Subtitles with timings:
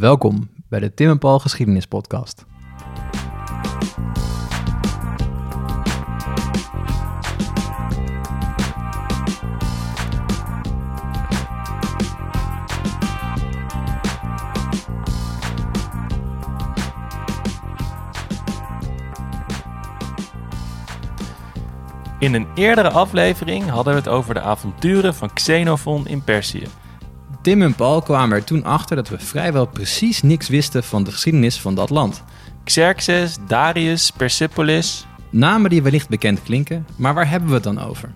[0.00, 2.44] Welkom bij de Tim en Paul Geschiedenis Podcast.
[22.18, 26.66] In een eerdere aflevering hadden we het over de avonturen van Xenophon in Perzië.
[27.42, 31.10] Tim en Paul kwamen er toen achter dat we vrijwel precies niks wisten van de
[31.10, 32.22] geschiedenis van dat land.
[32.64, 35.06] Xerxes, Darius, Persepolis.
[35.30, 38.12] Namen die wellicht bekend klinken, maar waar hebben we het dan over?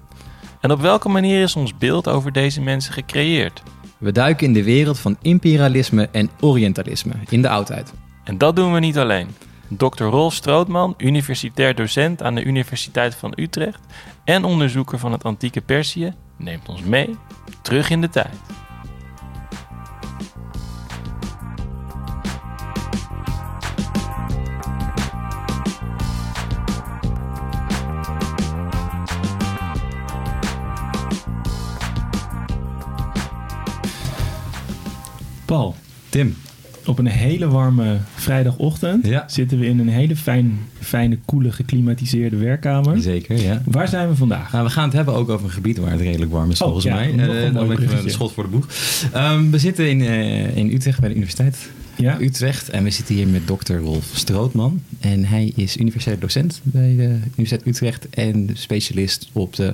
[0.60, 3.62] En op welke manier is ons beeld over deze mensen gecreëerd?
[3.98, 7.92] We duiken in de wereld van imperialisme en orientalisme in de oudheid.
[8.24, 9.28] En dat doen we niet alleen.
[9.68, 10.04] Dr.
[10.04, 13.80] Rolf Strootman, universitair docent aan de Universiteit van Utrecht
[14.24, 17.16] en onderzoeker van het antieke Perzië, neemt ons mee
[17.62, 18.34] terug in de tijd.
[35.54, 35.74] Paul,
[36.08, 36.36] Tim.
[36.86, 39.24] op een hele warme vrijdagochtend Ja.
[39.26, 43.00] zitten we in een hele fijn, fijne, koele, geklimatiseerde werkkamer.
[43.02, 43.62] Zeker, ja.
[43.64, 44.52] Waar zijn we vandaag?
[44.52, 46.64] Nou, we gaan het hebben ook over een gebied waar het redelijk warm is, Oh,
[46.64, 47.10] volgens ja, mij.
[47.10, 48.04] Eh, mooi dan even bruggetje.
[48.04, 48.68] een schot voor de boeg.
[49.12, 51.56] Ehm, we zitten in, eh, in Utrecht bij de universiteit
[51.96, 52.68] Ja, Utrecht.
[52.70, 54.82] En we zitten hier met dokter Rolf Strootman.
[55.00, 58.08] En hij is universitair docent bij de Universiteit Utrecht.
[58.10, 59.64] En specialist op de,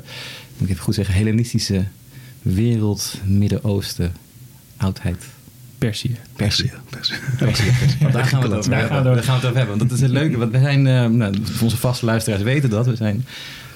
[0.56, 1.84] moet ik even goed zeggen, Hellenistische
[2.42, 4.12] wereld, Midden-Oosten,
[4.77, 5.25] oudheid.
[5.81, 6.17] Perzië.
[6.36, 6.73] Perzië.
[7.39, 7.70] Perzië.
[8.12, 8.97] Daar gaan we het over Daar hebben.
[8.98, 9.78] gaan we- Daar gaan we het over hebben.
[9.78, 10.39] Want dat is het leuke.
[10.39, 12.87] Want we zijn, eh, nou, onze vaste luisteraars weten dat.
[12.87, 13.25] We zijn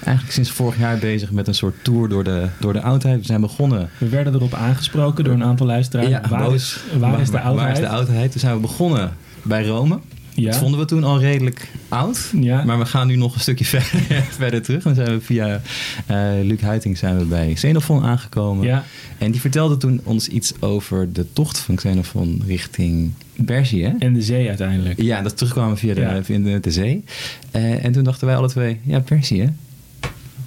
[0.05, 3.19] eigenlijk sinds vorig jaar bezig met een soort tour door de, door de oudheid.
[3.21, 6.29] We zijn begonnen We werden erop aangesproken door een aantal luisteraars.
[6.29, 6.55] waar, boos.
[6.55, 7.57] is, waar, is de oudheid?
[7.67, 8.31] Waar is de oudheid?
[8.31, 9.99] Toen zijn we begonnen bij Rome.
[10.35, 10.51] Ja.
[10.51, 12.31] Dat vonden we toen al redelijk oud.
[12.41, 12.65] Ja.
[12.65, 14.83] Maar we gaan nu nog een stukje verder, verder terug.
[14.83, 15.61] Dan zijn we via
[16.07, 18.67] eh Luc Huiting zijn we bij Xenophon aangekomen.
[18.67, 18.85] Ja,
[19.19, 23.13] En die vertelde toen ons iets over de tocht van Xenophon richting
[23.45, 23.83] Perzië.
[23.83, 23.93] hè?
[23.99, 25.03] en de zee uiteindelijk.
[25.03, 27.05] Ja, dat terugkwamen via de, via de, de zee.
[27.51, 29.53] Eh, en toen dachten wij alle twee, ja, Perzië.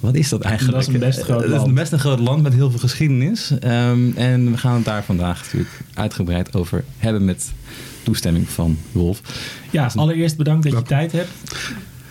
[0.00, 0.78] Wat is dat eigenlijk?
[0.78, 1.68] Dat is een best groot Eh, Dat is land.
[1.68, 3.58] een best een groot land met heel veel geschiedenis.
[3.60, 7.52] Ehm, en we gaan het daar vandaag natuurlijk uitgebreid over hebben met
[8.02, 9.20] toestemming van Wolf.
[9.70, 11.28] Ja, allereerst bedankt dat je tijd hebt.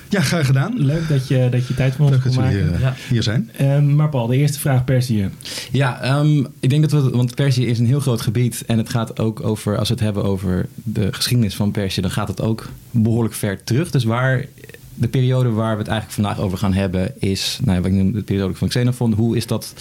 [0.10, 0.74] Ja, graag gedaan.
[0.78, 2.76] Leuk dat je, dat je tijd voor ons Leuk kon dat jullie maken.
[2.76, 2.96] eh, Ja.
[3.10, 3.50] hier zijn.
[3.58, 5.30] Ehm, maar Paul, de eerste vraag Perzië.
[5.72, 8.90] Ja, ehm, ik denk dat we, want Perzië is een heel groot gebied en het
[8.90, 12.42] gaat ook over, als we het hebben over de geschiedenis van Perzië, dan gaat het
[12.42, 13.92] ook behoorlijk ver terug.
[13.92, 14.46] Dus waar
[14.98, 17.98] de periode waar we het eigenlijk vandaag over gaan hebben is, nou, ja, wat ik
[17.98, 19.14] noem de periode van Xenophon.
[19.14, 19.74] Hoe is dat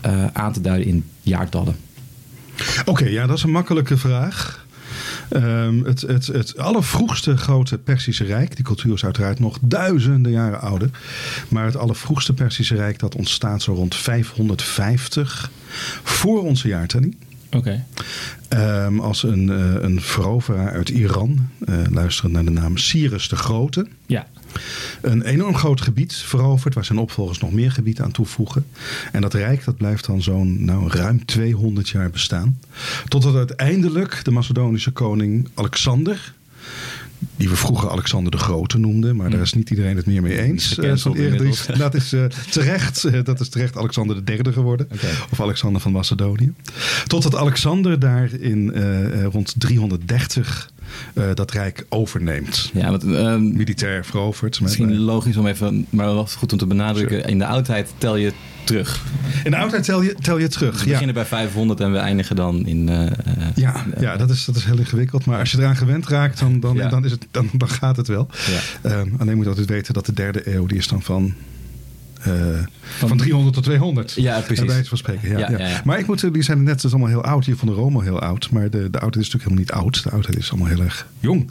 [0.00, 1.76] eh, aan te duiden in jaartallen?
[2.84, 4.66] Oké, ja, dat is een makkelijke vraag.
[5.28, 10.60] Ehm, het, het, het allervroegste grote Persische Rijk, die cultuur is uiteraard nog duizenden jaren
[10.60, 10.90] ouder.
[11.48, 15.50] Maar het allervroegste Persische Rijk dat ontstaat zo rond 550
[16.02, 17.16] voor onze jaartelling.
[17.50, 17.84] Oké.
[18.48, 23.36] Ehm, als een, eh, een veroveraar uit Iran, eh luisterend naar de naam Cyrus de
[23.36, 23.86] Grote.
[24.06, 24.26] Ja.
[25.00, 28.66] Een enorm groot gebied veroverd, waar zijn opvolgers nog meer gebied aan toevoegen.
[29.12, 32.58] En dat rijk dat blijft dan zo'n nou, ruim 200 jaar bestaan.
[33.08, 36.32] Totdat uiteindelijk de Macedonische koning Alexander,
[37.36, 40.40] die we vroeger Alexander de Grote noemden, maar daar is niet iedereen het meer mee
[40.40, 40.78] eens.
[40.78, 44.88] Eh, dat is eh, terecht, eh, dat is terecht Alexander de Derde geworden.
[45.30, 46.52] Of Alexander van Macedonië.
[47.06, 48.72] Totdat Alexander daar in
[49.24, 50.70] rond 330
[51.14, 52.70] eh, dat rijk overneemt.
[52.74, 54.60] Ja, want, ehm, Militair veroverd.
[54.60, 57.24] misschien logisch om even, maar wel goed om te benadrukken.
[57.24, 58.32] In de oudheid tel je
[58.68, 59.00] terug.
[59.44, 60.70] In de oudheid tel je, tel je terug.
[60.72, 60.90] Dus we ja.
[60.92, 62.88] beginnen bij 500 en we eindigen dan in...
[62.88, 63.12] eh, eh,
[63.54, 65.24] Ja, ja dat, is, dat is heel ingewikkeld.
[65.26, 66.88] Maar als je eraan gewend raakt, dan, dan, Ja.
[66.88, 68.28] dan, is het, dan, dan gaat het wel.
[68.46, 68.90] ja.
[68.90, 71.32] Ehm, alleen moet je altijd weten dat de derde eeuw, die is dan van, eh,
[72.98, 74.12] van 300 tot 200.
[74.16, 74.58] Ja, precies.
[74.64, 75.80] Bij wijze van spreken, ja, Ja, ja, ja, ja.
[75.84, 77.44] Maar ik moet, die zijn net, het is allemaal heel oud.
[77.44, 78.50] Je vond de Rome heel oud.
[78.50, 80.02] Maar de, de oudheid is natuurlijk helemaal niet oud.
[80.02, 81.50] De oudheid is allemaal heel erg jong.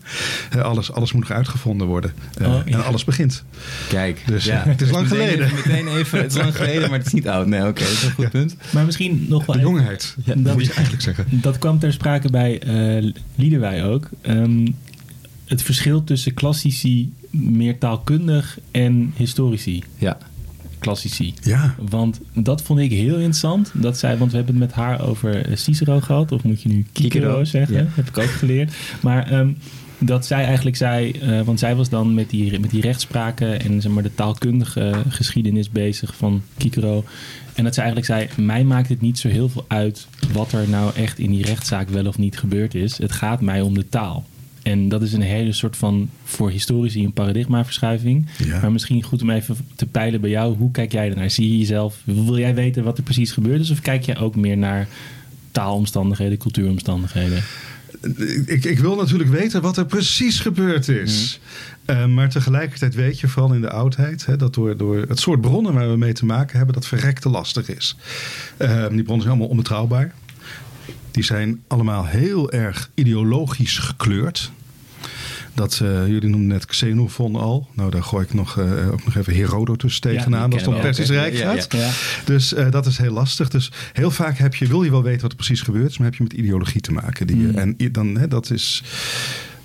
[0.51, 2.13] Eh, alles, alles moet nog uitgevonden worden.
[2.37, 2.73] Eh, Oh, ja.
[2.77, 3.43] En alles begint.
[3.89, 5.45] Kijk, Dus, het is lang Meteen geleden.
[5.45, 7.47] even- meteen even, het is lang geleden, maar het is niet oud.
[7.47, 8.55] Nee, oké, dat is een goed punt.
[8.73, 11.25] Maar misschien nog wel De jongheid, Ja, moet dat- je eigenlijk zeggen.
[11.29, 14.09] Dat kwam ter sprake bij eh Liederwij ook.
[14.21, 14.67] Ehm,
[15.45, 19.83] het verschil tussen klassici, meer taalkundig en historici.
[19.97, 20.17] Ja,
[20.79, 21.33] Klassici.
[21.43, 23.71] Ja, Want dat vond ik heel interessant.
[23.73, 26.31] Dat zij, want we hebben het met haar over eh, Cicero gehad.
[26.31, 27.75] Of moet je nu Cicero Cicero, zeggen?
[27.75, 27.85] ja.
[27.89, 28.73] Heb ik ook geleerd.
[29.01, 29.49] Maar ehm,
[29.99, 33.81] dat zij eigenlijk zei, eh, want zij was dan met die, met die rechtspraken en
[33.81, 37.03] zeg maar, de taalkundige geschiedenis bezig van Kikero.
[37.53, 40.69] En dat zij eigenlijk zei, mij maakt het niet zo heel veel uit wat er
[40.69, 42.97] nou echt in die rechtszaak wel of niet gebeurd is.
[42.97, 44.25] Het gaat mij om de taal.
[44.67, 48.27] En dat is een hele soort van, voor historici, een paradigmaverschuiving.
[48.45, 48.61] Ja.
[48.61, 50.57] Maar misschien goed om even te peilen bij jou.
[50.57, 51.29] Hoe kijk jij ernaar?
[51.29, 53.69] Zie je jezelf, wil jij weten wat er precies gebeurd is?
[53.69, 54.87] Of kijk jij ook meer naar
[55.51, 57.43] taalomstandigheden, cultuuromstandigheden?
[58.45, 61.39] Ik, ik wil natuurlijk weten wat er precies gebeurd is.
[61.85, 61.97] Mhm.
[61.97, 65.41] Eh, maar tegelijkertijd weet je, vooral in de oudheid, hè, dat door, door het soort
[65.41, 67.95] bronnen waar we mee te maken hebben, dat verrekte lastig is.
[68.57, 70.13] Eh, die bronnen zijn allemaal onbetrouwbaar.
[71.17, 74.51] Die zijn allemaal heel erg ideologisch gekleurd.
[75.53, 77.67] Dat, eh, jullie noemden net Xenophon al.
[77.73, 80.51] Nou, daar gooi ik nog, eh, ook nog even Herodotus tegenaan.
[80.53, 81.71] als het om Persisch Rijk gaat.
[81.73, 81.79] ja.
[81.79, 81.89] Ja.
[82.25, 83.49] Dus eh, dat is heel lastig.
[83.49, 86.07] Dus heel vaak heb je, wil je wel weten wat er precies gebeurt, is, maar
[86.07, 87.27] heb je met ideologie te maken.
[87.27, 87.55] Die, je- Mm.
[87.57, 88.83] En dan, hè, dat is,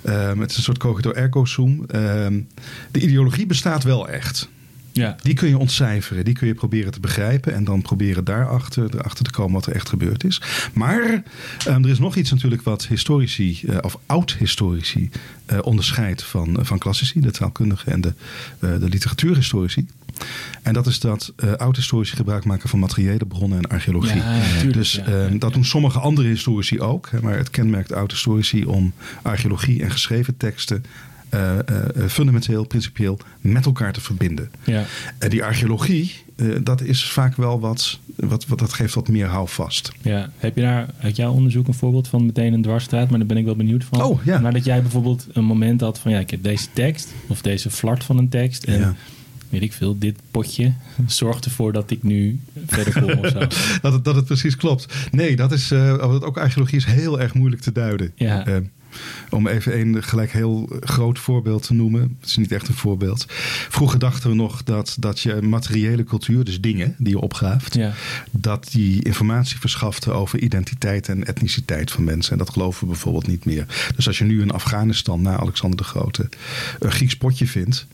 [0.01, 1.83] ehm, het is een soort cogito ergo sum.
[1.87, 2.39] Ehm,
[2.91, 4.49] de ideologie bestaat wel echt.
[4.93, 5.15] Ja.
[5.21, 9.25] Die kun je ontcijferen, die kun je proberen te begrijpen en dan proberen daarachter erachter
[9.25, 10.41] te komen wat er echt gebeurd is.
[10.73, 11.23] Maar
[11.65, 15.09] ehm, er is nog iets natuurlijk wat historici, eh, of oud-historici,
[15.45, 18.13] eh, onderscheidt van, van klassici, de taalkundigen en de,
[18.59, 19.87] eh, de literatuurhistorici.
[20.61, 24.15] En dat is dat eh oud-historici gebruik maken van materiële bronnen en archeologie.
[24.15, 27.09] Ja, dus ja, ehm, dat doen sommige andere historici ook.
[27.11, 30.85] Hè, maar het kenmerkt oud-historici om archeologie en geschreven teksten
[31.33, 31.59] eh, eh,
[31.95, 34.51] eh, fundamenteel, principieel met elkaar te verbinden.
[34.63, 34.83] Ja.
[35.17, 39.25] En die archeologie, eh, dat is vaak wel wat, wat, wat, dat geeft wat meer
[39.27, 39.91] houvast.
[40.01, 43.09] Ja, heb je daar uit jouw onderzoek een voorbeeld van meteen een dwarsstraat?
[43.09, 44.01] Maar daar ben ik wel benieuwd van.
[44.03, 44.39] Oh, ja.
[44.39, 47.69] Maar dat jij bijvoorbeeld een moment had van ja, ik heb deze tekst of deze
[47.69, 48.63] flart van een tekst.
[48.63, 48.95] En Ja.
[49.49, 50.73] weet ik veel, dit potje
[51.05, 53.39] zorgt ervoor dat ik nu verder kom of zo.
[53.81, 54.93] Dat het, dat het precies klopt.
[55.11, 58.11] Nee, dat is, eh, want ook archeologie is heel erg moeilijk te duiden.
[58.15, 58.45] Ja.
[58.45, 58.55] Eh,
[59.29, 62.17] om even een gelijk heel groot voorbeeld te noemen.
[62.19, 63.25] Het is niet echt een voorbeeld.
[63.69, 67.93] Vroeger dachten we nog dat, dat je materiële cultuur, dus dingen die je opgraaft, Ja.
[68.31, 72.31] dat die informatie verschafte over identiteit en etniciteit van mensen.
[72.31, 73.91] En dat geloven we bijvoorbeeld niet meer.
[73.95, 76.29] Dus als je nu in Afghanistan na Alexander de Grote
[76.79, 77.87] een Grieks potje vindt,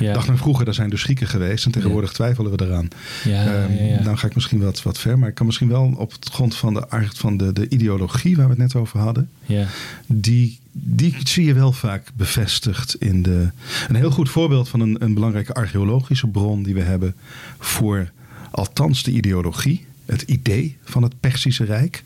[0.00, 0.12] Ja.
[0.12, 1.64] dacht men vroeger, daar zijn dus Grieken geweest.
[1.64, 2.88] En tegenwoordig twijfelen we eraan.
[3.24, 4.02] Ja, Ehm.
[4.04, 6.56] Nou ga ik misschien wat, wat ver, maar ik kan misschien wel op het grond
[6.56, 9.66] van de, van de, de ideologie waar we het net over hadden, ja.
[10.06, 13.50] die, die zie je wel vaak bevestigd in de.
[13.88, 17.14] Een heel goed voorbeeld van een, een belangrijke archeologische bron die we hebben
[17.58, 18.10] voor
[18.50, 22.04] althans de ideologie, het idee van het Perzische Rijk,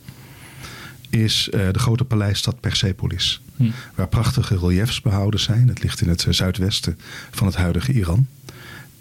[1.11, 3.41] is eh, de grote paleisstad Persepolis.
[3.57, 3.71] Hm.
[3.95, 5.69] Waar prachtige reliefs behouden zijn.
[5.69, 6.99] Het ligt in het eh, zuidwesten
[7.31, 8.27] van het huidige Iran.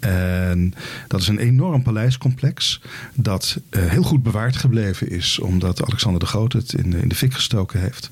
[0.04, 0.74] En
[1.08, 2.80] dat is een enorm paleiscomplex
[3.14, 7.08] dat eh, heel goed bewaard gebleven is, omdat Alexander de Grote het in de, in
[7.08, 8.10] de fik gestoken heeft.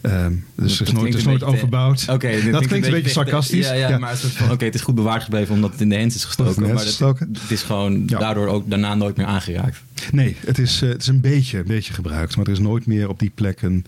[0.00, 2.04] Ehm, dus het is nooit, is nooit overbouwd.
[2.08, 3.66] Oké, dat klinkt een beetje sarcastisch.
[3.66, 5.88] Ja, ja, maar het is van, oké, het is goed bewaard gebleven omdat het in
[5.88, 6.62] de hens is gestoken.
[6.62, 8.18] Het maar het is gewoon Ja.
[8.18, 9.82] daardoor ook daarna nooit meer aangeraakt.
[10.12, 12.36] Nee, het is, eh, het is een, beetje, een beetje gebruikt.
[12.36, 13.84] Maar er is nooit meer op die plek een,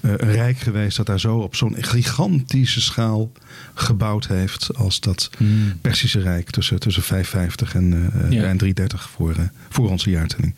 [0.00, 3.32] eh, een rijk geweest dat daar zo op zo'n gigantische schaal
[3.74, 4.74] gebouwd heeft.
[4.76, 5.72] als dat Hmm.
[5.80, 8.42] Persische Rijk tussen, tussen 550 en, eh, Ja.
[8.44, 10.54] en 330 voor, eh, voor onze jaartelling.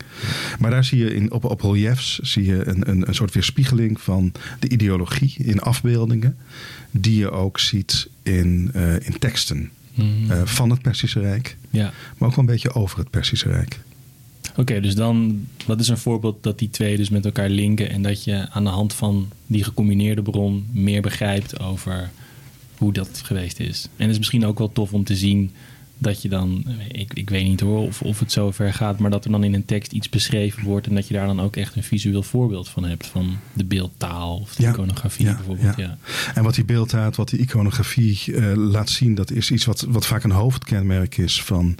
[0.59, 4.01] Maar daar zie je in, op, op reliefs zie je een, een, een soort weerspiegeling
[4.01, 6.37] van de ideologie in afbeeldingen.
[6.91, 10.31] die je ook ziet in, eh, in teksten Hmm.
[10.31, 11.57] eh, van het Persische Rijk.
[11.69, 11.91] ja.
[12.17, 13.79] maar ook wel een beetje over het Persische Rijk.
[14.59, 18.01] Oké, dus dan, wat is een voorbeeld dat die twee dus met elkaar linken en
[18.01, 22.09] dat je aan de hand van die gecombineerde bron meer begrijpt over
[22.77, 23.87] hoe dat geweest is.
[23.95, 25.51] En het is misschien ook wel tof om te zien
[25.97, 29.11] dat je dan, ik, ik weet niet hoor of, of het zo ver gaat, maar
[29.11, 31.55] dat er dan in een tekst iets beschreven wordt en dat je daar dan ook
[31.55, 35.75] echt een visueel voorbeeld van hebt van de beeldtaal of de Ja, iconografie ja, bijvoorbeeld.
[35.77, 35.83] ja.
[35.83, 35.97] Ja.
[36.33, 40.05] En wat die beeldtaal, wat die iconografie eh, laat zien, dat is iets wat, wat
[40.05, 41.75] vaak een hoofdkenmerk is van,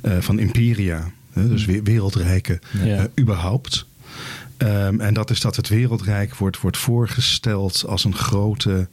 [0.00, 1.12] eh, van imperia.
[1.34, 2.96] Dus we- wereldrijken Ja.
[2.96, 3.86] eh, überhaupt.
[4.56, 8.88] Ehm, en dat is dat het wereldrijk wordt, wordt voorgesteld als een grote,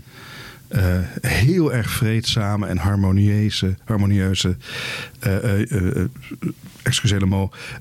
[0.71, 0.83] eh,
[1.21, 4.55] heel erg vreedzame en harmonieuze, harmonieuze
[5.21, 6.05] eh, eh,
[6.83, 7.21] excuseer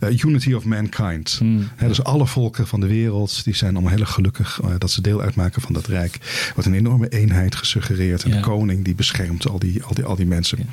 [0.00, 1.36] eh, unity of mankind.
[1.38, 1.68] Hmm.
[1.78, 5.20] Dus alle volken van de wereld die zijn allemaal heel erg gelukkig dat ze deel
[5.20, 6.18] uitmaken van dat rijk.
[6.54, 8.22] Wordt een enorme eenheid gesuggereerd.
[8.22, 8.36] En Ja.
[8.36, 10.68] de koning die beschermt al die, al die, al die mensen.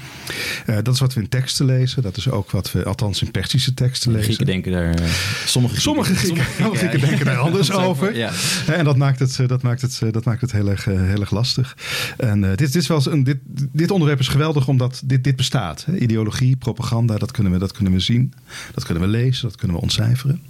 [0.65, 2.01] Dat is wat we in teksten lezen.
[2.01, 4.33] Dat is ook wat we althans in Persische teksten De lezen.
[4.33, 5.09] Grieken denken daar...
[5.45, 8.31] sommige Sommige Grieken, sommige Grieken denken daar anders over.
[8.67, 11.77] En dat maakt het, dat maakt het, dat maakt het heel, erg, heel erg lastig.
[12.17, 13.37] En eh, dit, dit, is wel eens een, dit,
[13.71, 15.85] dit onderwerp is geweldig omdat dit, dit bestaat.
[15.85, 15.97] Hè.
[15.97, 18.33] Ideologie, propaganda, dat kunnen, we, dat kunnen we zien.
[18.73, 20.41] Dat kunnen we lezen, dat kunnen we ontcijferen.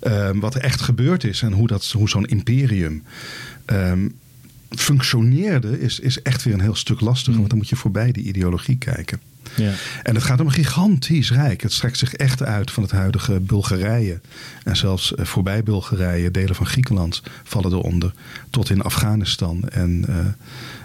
[0.00, 3.02] Ehm, wat er echt gebeurd is en hoe, dat, hoe zo'n imperium
[3.64, 4.08] ehm,
[4.70, 7.32] functioneerde, is, is echt weer een heel stuk lastiger.
[7.32, 7.38] Mm.
[7.38, 9.20] Want dan moet je voorbij die ideologie kijken.
[9.54, 9.72] Ja.
[10.02, 11.62] En het gaat om een gigantisch rijk.
[11.62, 14.20] Het strekt zich echt uit van het huidige Bulgarije.
[14.64, 18.12] En zelfs eh, voorbij Bulgarije, delen van Griekenland vallen eronder.
[18.50, 20.16] Tot in Afghanistan en eh,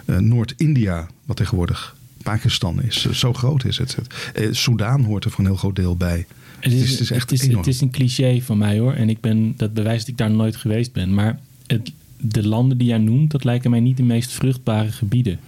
[0.06, 3.06] Noord-India, wat tegenwoordig Pakistan is.
[3.06, 3.98] Eh, Zo groot is het.
[4.34, 6.26] Eh, Soudaan hoort er voor een heel groot deel bij.
[6.60, 8.94] Het is, het is echt het, is, het is een cliché van mij hoor.
[8.94, 11.14] En ik ben, dat bewijst dat ik daar nooit geweest ben.
[11.14, 15.40] Maar het, de landen die jij noemt, dat lijken mij niet de meest vruchtbare gebieden.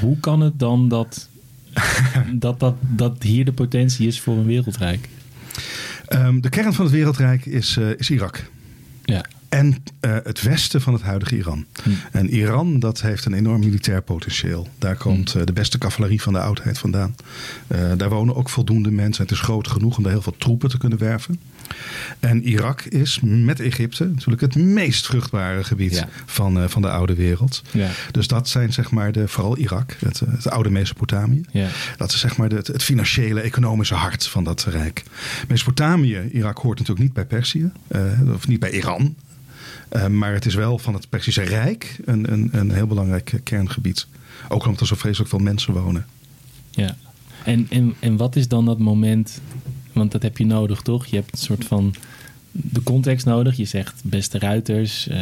[0.00, 1.28] Hoe kan het dan dat,
[2.32, 5.08] dat, dat, dat hier de potentie is voor een wereldrijk?
[6.06, 8.50] Ehm, de kern van het wereldrijk is, eh, is Irak.
[9.04, 9.24] Ja.
[9.48, 11.64] En eh, het westen van het huidige Iran.
[11.82, 11.90] Hm.
[12.12, 14.68] En Iran, dat heeft een enorm militair potentieel.
[14.78, 15.38] Daar komt Hm.
[15.38, 17.14] eh, de beste cavalerie van de oudheid vandaan.
[17.66, 19.22] Eh, daar wonen ook voldoende mensen.
[19.22, 21.40] Het is groot genoeg om daar heel veel troepen te kunnen werven.
[22.20, 26.08] En Irak is met Egypte natuurlijk het meest vruchtbare gebied Ja.
[26.24, 27.62] van, van de oude wereld.
[27.70, 27.88] Ja.
[28.10, 31.40] Dus dat zijn zeg maar de, vooral Irak, het, het oude Mesopotamië.
[31.50, 31.68] Ja.
[31.96, 35.02] Dat is zeg maar de- het, het financiële, economische hart van dat rijk.
[35.48, 37.70] Mesopotamië, Irak hoort natuurlijk niet bij Perzië,
[38.34, 39.14] of niet bij Iran.
[39.88, 44.06] Eh, maar het is wel van het Perzische Rijk een, een, een heel belangrijk kerngebied.
[44.48, 46.06] Ook omdat er zo vreselijk veel mensen wonen.
[46.70, 46.96] Ja.
[47.44, 49.40] En, en, en wat is dan dat moment?
[49.92, 51.06] Want dat heb je nodig, toch?
[51.06, 51.94] Je hebt een soort van
[52.62, 53.56] de context nodig.
[53.56, 55.08] Je zegt beste ruiters.
[55.08, 55.18] eh,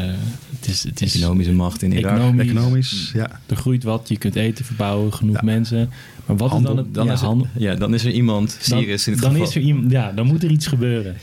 [0.61, 2.13] het is, het is Economische macht in Irak.
[2.13, 2.49] Economisch.
[2.51, 3.41] Economisch, ja.
[3.47, 5.41] Er groeit wat, je kunt eten verbouwen, genoeg Ja.
[5.45, 5.91] mensen.
[6.27, 6.95] Maar wat Handel, is dan het...
[6.95, 7.49] Dan, ja, is er, handel.
[7.59, 9.47] ja, dan is er iemand, Cyrus in het dan geval.
[9.49, 11.17] is er iemand, ja, dan moet er iets gebeuren.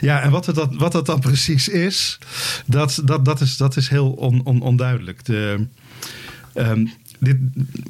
[0.00, 2.18] Ja, en wat, het dat, wat dat dan precies is,
[2.66, 5.24] dat, dat, dat, is, dat is heel on, on- onduidelijk.
[5.24, 5.66] De,
[6.54, 6.86] ehm,
[7.20, 7.36] dit,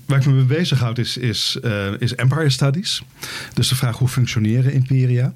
[0.06, 3.02] waar ik me mee bezighoud is, is, eh, is Empire Studies.
[3.54, 5.34] Dus de vraag hoe functioneren imperia.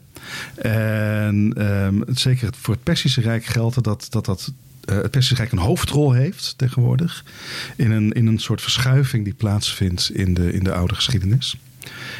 [0.54, 4.52] En ehm, zeker voor het Persische Rijk geldt dat, dat, dat
[4.84, 7.24] eh, het Persische Rijk een hoofdrol heeft tegenwoordig.
[7.76, 11.56] In een, in een soort verschuiving die plaatsvindt in de, in de oude geschiedenis.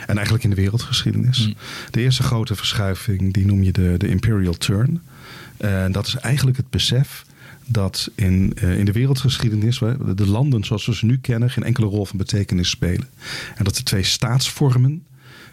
[0.07, 1.47] En eigenlijk in de wereldgeschiedenis.
[1.47, 1.54] Mm.
[1.90, 5.02] De eerste grote verschuiving, die noem je de, de Imperial Turn.
[5.57, 7.25] En dat is eigenlijk het besef
[7.66, 9.78] dat in, eh, in de wereldgeschiedenis
[10.14, 13.09] de landen zoals we ze nu kennen geen enkele rol van betekenis spelen.
[13.54, 15.02] En dat de twee staatsvormen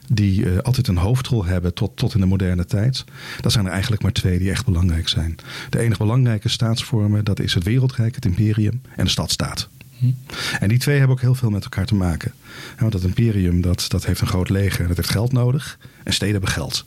[0.07, 3.03] die eh, altijd een hoofdrol hebben tot, tot in de moderne tijd.
[3.41, 5.35] Dat zijn er eigenlijk maar twee die echt belangrijk zijn.
[5.69, 9.69] De enige belangrijke staatsvormen, dat is het wereldrijk, het imperium en de stadstaat.
[10.59, 12.33] En die twee hebben ook heel veel met elkaar te maken.
[12.79, 15.77] Want dat imperium dat, dat heeft een groot leger en dat heeft geld nodig.
[16.03, 16.85] En steden hebben geld.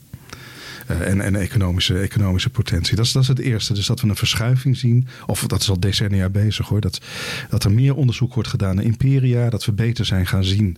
[0.87, 2.97] Eh, en en economische, economische potentie.
[2.97, 3.73] Dat is, dat is het eerste.
[3.75, 5.07] Dus dat we een verschuiving zien.
[5.27, 6.81] Of dat is al decennia bezig hoor.
[6.81, 7.01] Dat,
[7.51, 9.51] dat er meer onderzoek wordt gedaan naar imperia.
[9.51, 10.77] Dat we beter zijn gaan zien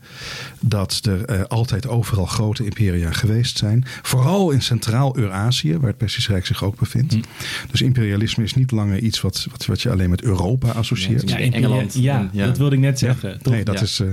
[0.61, 3.85] dat er eh, altijd overal grote imperia geweest zijn.
[4.03, 7.13] Vooral in Centraal-Eurazië, waar het Persische Rijk zich ook bevindt.
[7.15, 7.21] Hm.
[7.71, 11.29] Dus imperialisme is niet langer iets wat, wat, wat je alleen met Europa associeert.
[11.31, 11.95] Ja, in Engeland.
[11.95, 13.39] Ja, dat wilde ik net zeggen.
[13.43, 13.53] Toch?
[13.53, 13.81] Nee, dat Ja.
[13.83, 14.01] is.
[14.01, 14.07] eh,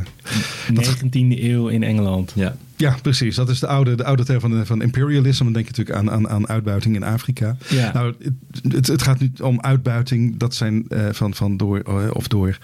[0.73, 2.31] 19e eeuw in Engeland.
[2.35, 2.55] Ja.
[2.75, 3.36] Ja, precies.
[3.36, 5.44] Dat is de oude, de oude term van, van imperialisme.
[5.44, 7.58] Dan denk je natuurlijk aan, aan, aan uitbuiting in Afrika.
[7.70, 7.94] Ja.
[7.94, 10.38] Nou, het, het, het gaat niet om uitbuiting.
[10.38, 12.58] Dat zijn eh, van, van door, eh, of door,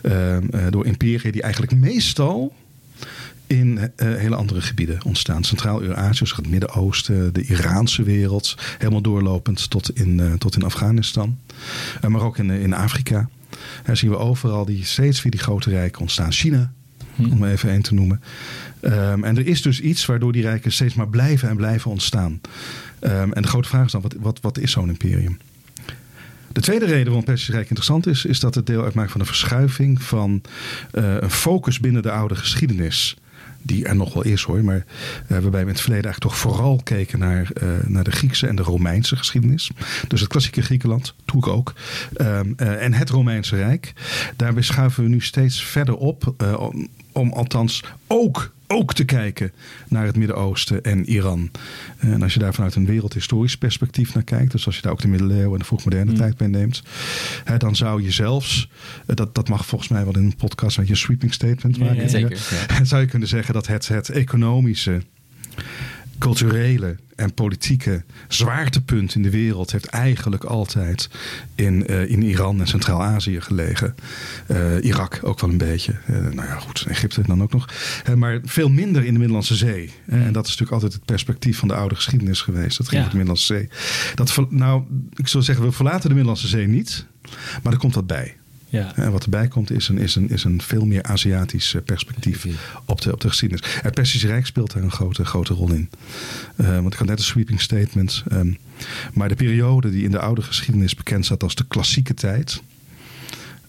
[0.00, 0.36] eh,
[0.70, 2.54] door imperia die eigenlijk meestal
[3.46, 5.44] in eh, hele andere gebieden ontstaan.
[5.44, 8.54] Centraal-Eurazië, dus het Midden-Oosten, de Iraanse wereld.
[8.78, 11.38] Helemaal doorlopend tot in, tot in Afghanistan.
[12.08, 13.28] Maar ook in, in Afrika.
[13.84, 16.32] Daar zien we overal die, steeds weer die grote rijken ontstaan.
[16.32, 16.72] China,
[17.16, 17.32] Hm.
[17.32, 18.20] om even één te noemen.
[18.84, 22.40] Ehm, en er is dus iets waardoor die rijken steeds maar blijven en blijven ontstaan.
[22.98, 25.38] Ehm, en de grote vraag is dan, wat, wat, wat is zo'n imperium?
[26.52, 29.20] De tweede reden waarom het Persische Rijk interessant is, is dat het deel uitmaakt van
[29.20, 30.42] een verschuiving van
[30.90, 33.16] eh, een focus binnen de oude geschiedenis.
[33.62, 34.84] Die er nog wel is hoor, maar
[35.26, 38.46] eh, waarbij we in het verleden eigenlijk toch vooral keken naar, eh, naar de Griekse
[38.46, 39.70] en de Romeinse geschiedenis.
[40.08, 41.72] Dus het klassieke Griekenland, doe ik ook.
[42.14, 43.92] Ehm, eh, en het Romeinse Rijk.
[44.36, 46.34] Daarbij schuiven we nu steeds verder op,
[47.12, 49.52] om althans ook, ook te kijken
[49.88, 51.50] naar het Midden-Oosten en Iran.
[51.98, 55.00] En als je daar vanuit een wereldhistorisch perspectief naar kijkt, dus als je daar ook
[55.00, 56.16] de middeleeuwen en de vroegmoderne Mm.
[56.16, 56.82] tijd bij neemt,
[57.44, 58.68] hè, dan zou je zelfs,
[59.06, 62.02] eh, dat, dat mag volgens mij wel in een podcast, een sweeping statement Ja, maken.
[62.02, 62.30] ja, Zeker.
[62.68, 62.84] Ja.
[62.84, 65.02] zou je kunnen zeggen dat het, het economische,
[66.24, 71.08] culturele en politieke zwaartepunt in de wereld heeft eigenlijk altijd
[71.54, 73.94] in, eh, in Iran en Centraal-Azië gelegen.
[74.46, 75.92] Eh, Irak ook wel een beetje.
[76.06, 77.68] Eh, nou ja, goed, Egypte dan ook nog.
[78.16, 79.90] Maar veel minder in de Middellandse Zee.
[80.06, 82.78] En dat is natuurlijk altijd het perspectief van de oude geschiedenis geweest.
[82.78, 83.08] Dat ging Ja.
[83.08, 83.68] de Middellandse Zee.
[84.14, 84.82] Dat, nou,
[85.14, 87.06] ik zou zeggen, we verlaten de Middellandse Zee niet.
[87.62, 88.36] Maar er komt wat bij.
[88.74, 88.96] Ja.
[88.96, 92.46] En wat erbij komt is een, is een, is een veel meer Aziatisch eh, perspectief
[92.84, 93.64] op de, op de geschiedenis.
[93.82, 95.90] Het Persische Rijk speelt daar een grote, grote rol in.
[96.56, 98.22] Eh, want ik had net een sweeping statement.
[98.28, 98.52] ehm,
[99.12, 102.62] maar de periode die in de oude geschiedenis bekend staat als de klassieke tijd.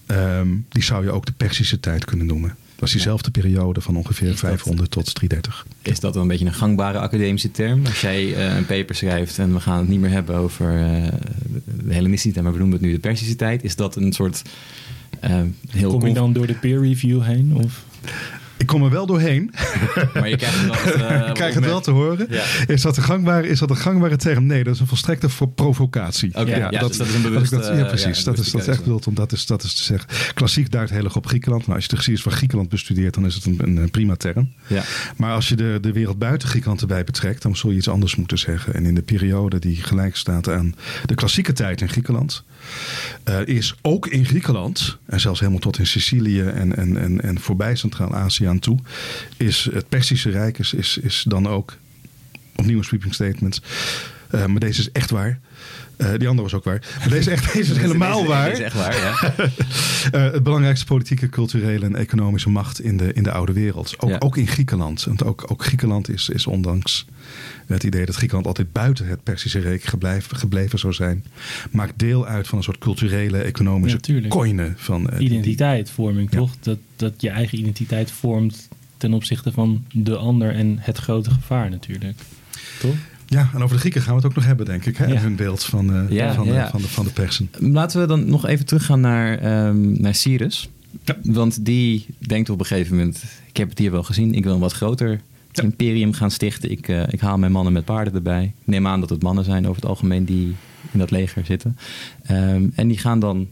[0.06, 2.50] Ehm, die zou je ook de Persische tijd kunnen noemen.
[2.50, 5.66] Dat was diezelfde periode van ongeveer Is dat- 500 tot 330.
[5.82, 7.86] Is dat wel een beetje een gangbare academische term?
[7.86, 10.72] Als jij eh, een paper schrijft en we gaan het niet meer hebben over
[11.86, 13.64] de Hellenistische tijd, maar we noemen het nu de Persische tijd.
[13.64, 14.42] Is dat een soort
[15.70, 17.54] heel Kom je dan door de peer review heen?
[17.56, 17.84] Of?
[18.58, 19.52] Ik kom er wel doorheen.
[20.14, 22.28] Maar je krijgt het wel, eh, ik krijg het wel te horen.
[22.30, 22.44] Ja.
[22.68, 24.46] Is, dat een gangbare, is dat een gangbare term?
[24.46, 26.32] Nee, dat is een volstrekte voor provocatie.
[26.46, 28.18] Ja, dus dat is een bewuste, dat- ja, eh, precies.
[28.18, 30.10] ja, dat, is, dat is echt bedoeld om dat is, dat is te zeggen.
[30.34, 31.62] Klassiek duikt heel erg op Griekenland.
[31.62, 34.16] Nou, als je de geschiedenis van Griekenland bestudeert, dan is het een, een, een prima
[34.16, 34.52] term.
[34.68, 34.84] Ja.
[35.18, 38.16] Maar als je de, de wereld buiten Griekenland erbij betrekt, dan zul je iets anders
[38.16, 38.74] moeten zeggen.
[38.74, 42.44] En in de periode die gelijk staat aan de klassieke tijd in Griekenland,
[43.24, 47.40] eh, is ook in Griekenland, en zelfs helemaal tot in Sicilië en, en, en, en
[47.40, 48.80] voorbij Centraal-Azië aan toe,
[49.38, 51.78] is het Persische Rijk is, is, is dan ook
[52.56, 53.62] opnieuw een sweeping statement.
[54.30, 55.40] Eh, maar deze is echt waar.
[55.98, 56.96] Eh, die andere was ook waar.
[57.00, 58.50] Maar deze, echt, deze is helemaal waar.
[58.50, 59.16] dit is echt waar, ja.
[60.12, 63.96] Eh, het belangrijkste politieke, culturele en economische macht in de, in de oude wereld.
[64.00, 64.16] Ook, Ja.
[64.20, 65.04] ook in Griekenland.
[65.04, 67.06] Want ook, ook Griekenland is, is ondanks
[67.68, 71.26] het idee dat Griekenland altijd buiten het Persische Rijk gebleven, gebleven zou zijn,
[71.72, 76.38] maakt deel uit van een soort culturele, economische Ja, van eh, Identiteitvorming, Ja.
[76.38, 76.52] toch?
[76.60, 81.70] Dat, dat je eigen identiteit vormt ten opzichte van de ander en het grote gevaar
[81.70, 82.18] natuurlijk.
[82.80, 82.96] Toch?
[83.28, 84.98] Ja, en over de Grieken gaan we het ook nog hebben, denk ik.
[84.98, 85.06] Hè?
[85.06, 85.20] Ja.
[85.22, 86.70] Hun beeld van, eh, Ja, van, de- ja.
[86.70, 87.50] van, de, van de persen.
[87.60, 90.70] Laten we dan nog even teruggaan naar, ehm, naar Cyrus.
[91.04, 91.18] Ja.
[91.24, 94.54] Want die denkt op een gegeven moment, ik heb het hier wel gezien, ik wil
[94.54, 95.64] een wat groter Ja.
[95.64, 96.72] imperium gaan stichten.
[96.72, 98.44] Ik, eh, ik haal mijn mannen met paarden erbij.
[98.44, 100.56] Ik neem aan dat het mannen zijn over het algemeen die
[100.92, 101.78] in dat leger zitten.
[102.24, 103.48] Ehm, en die gaan dan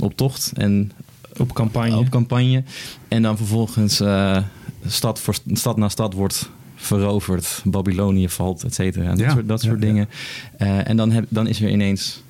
[0.00, 0.92] op tocht en
[1.36, 1.96] Op campagne.
[1.96, 2.62] op campagne.
[3.08, 4.42] En dan vervolgens eh,
[4.86, 7.62] stad, voor, stad na stad wordt veroverd.
[7.64, 9.08] Babylonië valt, et cetera.
[9.08, 9.86] Dat Ja, soort, dat soort ja.
[9.86, 10.08] dingen.
[10.56, 12.22] Eh, en dan, heb, dan is er ineens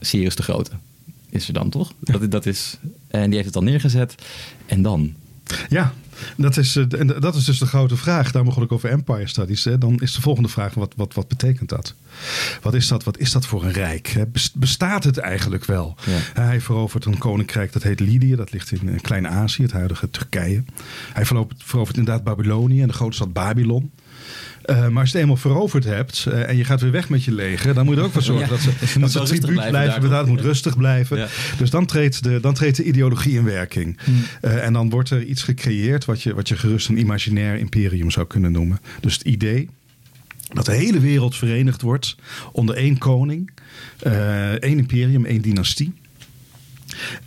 [0.00, 0.70] Cyrus de Grote.
[1.30, 1.92] Is er dan toch?
[2.00, 4.14] Dat, dat is, en die heeft het dan neergezet.
[4.66, 5.14] En dan?
[5.68, 5.92] Ja,
[6.36, 8.32] dat is, eh, en dat is dus de grote vraag.
[8.32, 9.64] Daar begon ik over Empire Studies.
[9.64, 9.78] Hè.
[9.78, 11.94] Dan is de volgende vraag, wat, wat, wat betekent dat?
[12.62, 14.06] Wat is dat, wat is dat voor een rijk?
[14.06, 14.24] hè?
[14.54, 15.96] Bestaat het eigenlijk wel?
[16.06, 16.42] Ja.
[16.42, 18.36] Hij verovert een koninkrijk, dat heet Lydië.
[18.36, 20.64] Dat ligt in Klein-Azië, het huidige Turkije.
[21.12, 23.90] Hij verovert, verovert inderdaad Babylonië en de grote stad Babylon.
[24.64, 27.24] Eh, maar als je het eenmaal veroverd hebt eh, en je gaat weer weg met
[27.24, 29.40] je leger, dan moet je er ook voor zorgen Ja, dat ze, dat ze tribuut
[29.42, 29.94] blijven blijven.
[29.94, 31.16] Inderdaad, moet rustig blijven.
[31.18, 31.26] Ja.
[31.58, 33.98] Dus dan treedt, de, dan treedt de ideologie in werking.
[34.04, 34.14] Hmm.
[34.40, 38.10] Eh, en dan wordt er iets gecreëerd wat je, wat je gerust een imaginair imperium
[38.10, 38.78] zou kunnen noemen.
[39.00, 39.68] Dus het idee
[40.52, 42.16] dat de hele wereld verenigd wordt
[42.52, 43.50] onder één koning,
[44.60, 45.92] één imperium, één dynastie.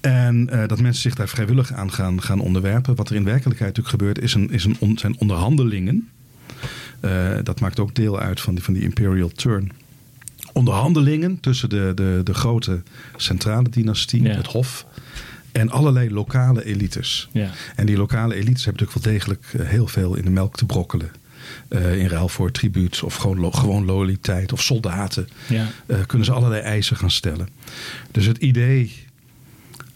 [0.01, 2.95] En dat mensen zich daar vrijwillig aan gaan, gaan onderwerpen.
[2.95, 6.09] Wat er in werkelijkheid natuurlijk gebeurt, is een, is een on- zijn onderhandelingen.
[6.99, 9.71] Eh, dat maakt ook deel uit van die, van die imperial turn.
[10.53, 12.81] Onderhandelingen tussen de, de, de grote
[13.15, 14.35] centrale dynastie, Ja.
[14.35, 14.85] het hof,
[15.51, 17.29] en allerlei lokale elites.
[17.31, 17.49] Ja.
[17.75, 20.65] En die lokale elites hebben natuurlijk wel degelijk eh, heel veel in de melk te
[20.65, 21.11] brokkelen.
[21.67, 25.27] Eh, in ruil voor tribuut of gewoon, gewoon loyaliteit of soldaten.
[25.47, 25.67] Ja.
[26.05, 27.47] kunnen ze allerlei eisen gaan stellen.
[28.11, 28.93] Dus het idee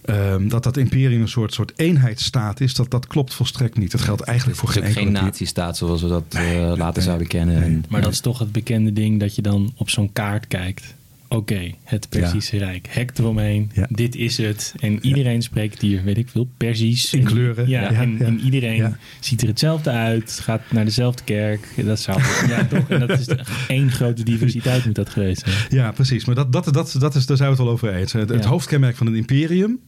[0.05, 3.91] ehm, dat dat imperium een soort, soort eenheidsstaat is, dat, dat klopt volstrekt niet.
[3.91, 6.43] Dat geldt eigenlijk voor geen geen nazistaat zoals we dat eh,
[6.75, 7.59] later nee, zouden kennen.
[7.59, 7.81] nee.
[7.89, 10.95] Maar dat is toch het bekende ding dat je dan op zo'n kaart kijkt.
[11.35, 12.87] Oké, het Perzische Rijk.
[12.89, 13.71] Hek eromheen.
[13.73, 13.87] Ja.
[13.89, 14.73] Dit is het.
[14.79, 17.13] En iedereen spreekt hier, weet ik veel, Perzisch.
[17.13, 17.69] In En- kleuren.
[17.69, 20.39] Ja, en, iedereen ziet er hetzelfde uit.
[20.43, 21.67] Gaat naar dezelfde kerk.
[21.85, 22.21] Dat zou...
[22.47, 22.89] ja, toch?
[22.89, 23.27] En dat is
[23.67, 25.55] één grote diversiteit moet dat geweest zijn.
[25.69, 26.25] Ja, precies.
[26.25, 28.13] Maar dat, dat, dat, dat is, daar zijn we het wel over eens.
[28.13, 29.79] Het, hoofdkenmerk van een imperium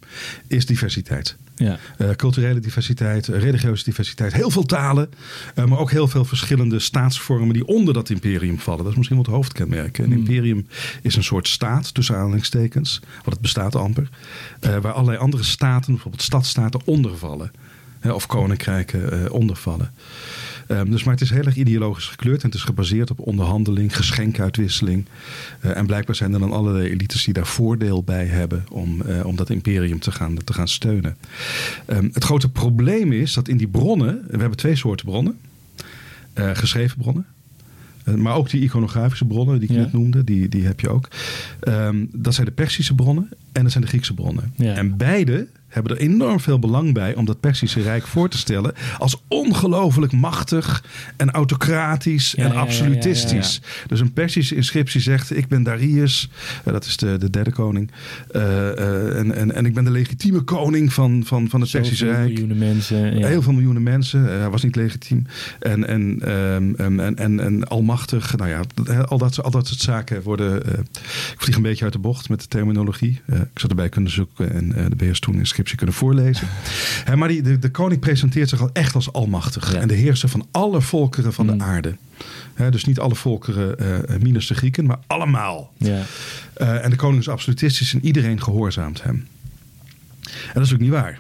[0.48, 1.38] is diversiteit.
[1.56, 1.78] Ja.
[1.98, 5.10] Eh, culturele diversiteit, religieuze diversiteit, heel veel talen,
[5.56, 8.84] eh, maar ook heel veel verschillende staatsvormen die onder dat imperium vallen.
[8.84, 9.98] Dat is misschien wel het hoofdkenmerk.
[9.98, 10.14] Een Hmm.
[10.14, 10.68] imperium
[11.02, 14.10] is een soort staat, tussen aanhalingstekens, want het bestaat amper,
[14.60, 17.52] eh, waar allerlei andere staten, bijvoorbeeld stadstaten, ondervallen.
[18.00, 19.92] Hè, of koninkrijken eh, ondervallen.
[20.68, 23.96] Ehm, dus, maar het is heel erg ideologisch gekleurd en het is gebaseerd op onderhandeling,
[23.96, 25.06] geschenkuitwisseling.
[25.60, 29.36] Eh, en blijkbaar zijn er dan allerlei elites die daar voordeel bij hebben om, om
[29.36, 31.18] dat imperium te gaan, te gaan steunen.
[31.86, 35.40] Ehm, het grote probleem is dat in die bronnen, we hebben twee soorten bronnen,
[36.34, 37.26] geschreven bronnen.
[38.04, 39.82] Eh, maar ook die iconografische bronnen die ik Ja.
[39.82, 41.08] net noemde, die, die heb je ook.
[41.60, 44.54] Ehm, dat zijn de Persische bronnen en dat zijn de Griekse bronnen.
[44.56, 44.74] Ja.
[44.74, 48.74] En beide hebben er enorm veel belang bij om dat Persische Rijk voor te stellen
[48.98, 50.84] als ongelooflijk machtig
[51.18, 53.62] en autocratisch Ja, en ja, ja, absolutistisch.
[53.88, 56.30] Dus een Persische inscriptie zegt: Ik ben Darius,
[56.66, 57.92] eh, dat is de, de derde koning.
[58.32, 62.06] eh, eh, en, en, en ik ben de legitieme koning van, van, van het Persische
[62.06, 62.30] Zoveel Rijk.
[62.30, 63.18] miljoenen mensen.
[63.20, 63.28] Ja.
[63.28, 64.24] Heel veel miljoenen mensen.
[64.24, 65.26] Hij was niet legitiem.
[65.60, 68.38] En, en, ehm, ehm, en, en, en almachtig.
[68.38, 68.62] Nou ja,
[69.06, 70.56] al dat, al dat soort zaken worden.
[71.34, 73.22] ik vlieg een beetje uit de bocht met de terminologie.
[73.28, 74.52] Ik zou erbij kunnen zoeken.
[74.52, 76.48] En de BS toen is kunnen voorlezen.
[77.16, 79.74] Maar die, de, de koning presenteert zich al echt als almachtig.
[79.74, 79.80] Ja.
[79.80, 81.58] En de heerser van alle volkeren van Mm.
[81.58, 81.96] de aarde.
[82.54, 85.74] Hè, dus niet alle volkeren eh, minus de Grieken, maar allemaal.
[85.78, 86.02] Ja.
[86.54, 89.28] Eh, en de koning is absolutistisch en iedereen gehoorzaamt hem.
[90.24, 91.20] En dat is ook niet waar.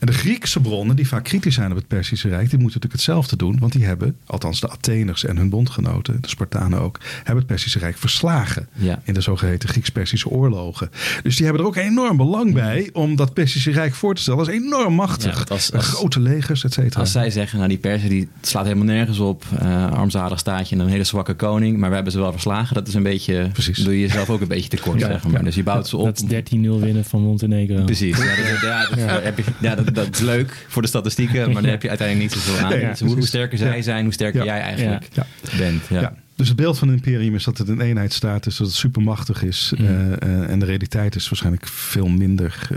[0.00, 2.92] En de Griekse bronnen, die vaak kritisch zijn op het Perzische Rijk, die moeten natuurlijk
[2.92, 3.58] hetzelfde doen.
[3.58, 7.78] Want die hebben, althans de Atheners en hun bondgenoten, de Spartanen ook, hebben het Perzische
[7.78, 8.68] Rijk verslagen.
[8.72, 9.00] Ja.
[9.04, 10.90] In de zogeheten Grieks-Persische oorlogen.
[11.22, 14.38] Dus die hebben er ook enorm belang bij om dat Perzische Rijk voor te stellen.
[14.44, 15.30] Dat is enorm machtig.
[15.30, 17.00] Ja, want als- Met als- grote legers, et cetera.
[17.00, 19.44] Als zij zeggen, nou die Persen die slaat helemaal nergens op.
[19.58, 21.76] eh armzalig staatje en een hele zwakke koning.
[21.78, 22.74] Maar we hebben ze wel verslagen.
[22.74, 23.78] Dat is een beetje, Precies.
[23.78, 25.32] doe je jezelf ook een beetje tekort, Ja, zeg maar.
[25.32, 25.42] ja.
[25.42, 26.04] Dus je bouwt ze op.
[26.04, 27.84] Dat is 13-0 winnen van Montenegro.
[27.84, 28.16] Precies.
[28.18, 28.60] Ja, dat,
[28.98, 31.52] ja, dat, heb je, ja dat, dat is leuk voor de statistieken.
[31.52, 32.88] Maar daar heb je uiteindelijk niet zoveel aan.
[32.90, 33.82] Dus hoe, sterker zij Ja.
[33.82, 34.46] zijn, hoe sterker Ja.
[34.46, 35.26] jij eigenlijk Ja.
[35.56, 35.82] bent.
[35.88, 36.00] Ja.
[36.00, 36.14] Ja.
[36.36, 39.42] Dus het beeld van een imperium is dat het een eenheidsstaat is, dat het supermachtig
[39.42, 39.72] is.
[39.76, 39.86] Mm.
[39.86, 42.68] eh, eh, en de realiteit is waarschijnlijk veel minder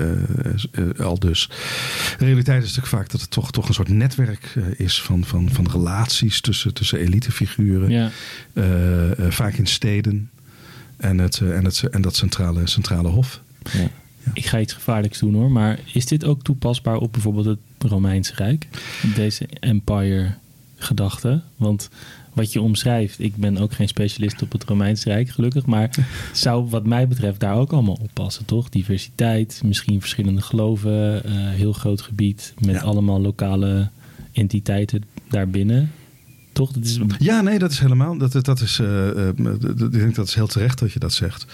[0.72, 1.50] eh, al dus.
[2.18, 5.50] De realiteit is natuurlijk vaak dat het toch, toch een soort netwerk is van, van,
[5.52, 7.90] van relaties tussen, tussen elitefiguren.
[7.90, 8.10] Ja.
[9.30, 10.30] Vaak in steden.
[10.98, 13.42] En, het, en, het, en dat centrale, centrale hof.
[13.72, 13.90] Ja.
[14.34, 17.60] Ik ga iets gevaarlijks doen hoor, maar is dit ook toepasbaar op bijvoorbeeld het
[17.92, 18.68] Romeinse Rijk?
[19.16, 20.34] Deze empire
[20.76, 21.42] gedachte?
[21.56, 21.90] Want
[22.34, 25.90] wat je omschrijft, ik ben ook geen specialist op het Romeinse Rijk gelukkig, maar
[26.32, 28.70] zou wat mij betreft daar ook allemaal op passen, toch?
[28.70, 32.82] Diversiteit, misschien verschillende geloven, eh, heel groot gebied met Ja.
[32.82, 33.90] allemaal lokale
[34.32, 35.92] entiteiten daarbinnen.
[36.54, 36.72] Toch?
[36.72, 38.18] Dat is, Ja, nee, dat is helemaal.
[38.18, 39.28] Dat, dat, is, eh, eh,
[39.78, 41.46] ik denk dat is heel terecht dat je dat zegt.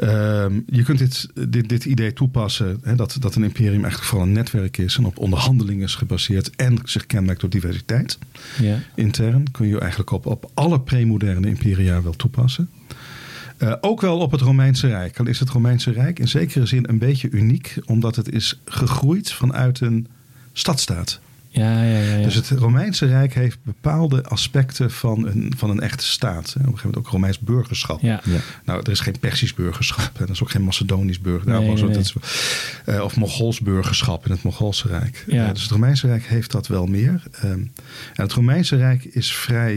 [0.00, 4.26] Ehm, je kunt dit, dit, dit idee toepassen, hè, dat, dat een imperium eigenlijk vooral
[4.26, 8.18] een netwerk is en op onderhandelingen is gebaseerd en zich kenmerkt door diversiteit.
[8.60, 8.78] ja.
[8.94, 12.70] Intern kun je eigenlijk op, op alle premoderne imperia wel toepassen.
[13.56, 15.18] Eh, ook wel op het Romeinse Rijk.
[15.18, 19.32] Al is het Romeinse Rijk in zekere zin een beetje uniek, omdat het is gegroeid
[19.32, 20.06] vanuit een
[20.52, 21.20] stadstaat.
[21.52, 22.16] Ja, ja, ja.
[22.16, 22.22] ja.
[22.22, 26.48] Dus het Romeinse Rijk heeft bepaalde aspecten van een, van een echte staat.
[26.48, 28.00] Op een gegeven moment ook Romeins burgerschap.
[28.00, 28.20] ja.
[28.24, 28.38] Ja.
[28.64, 30.10] Nou, er is geen Persisch burgerschap.
[30.18, 31.60] En er is ook geen Macedonisch burgerschap.
[31.60, 32.04] Nee, Nou, nee,
[32.84, 35.24] eh, of Mongols burgerschap in het Mongoolse Rijk.
[35.26, 35.46] Ja.
[35.46, 37.22] Eh, dus het Romeinse Rijk heeft dat wel meer.
[37.32, 37.70] Ehm, en
[38.22, 39.74] het Romeinse Rijk is vrij...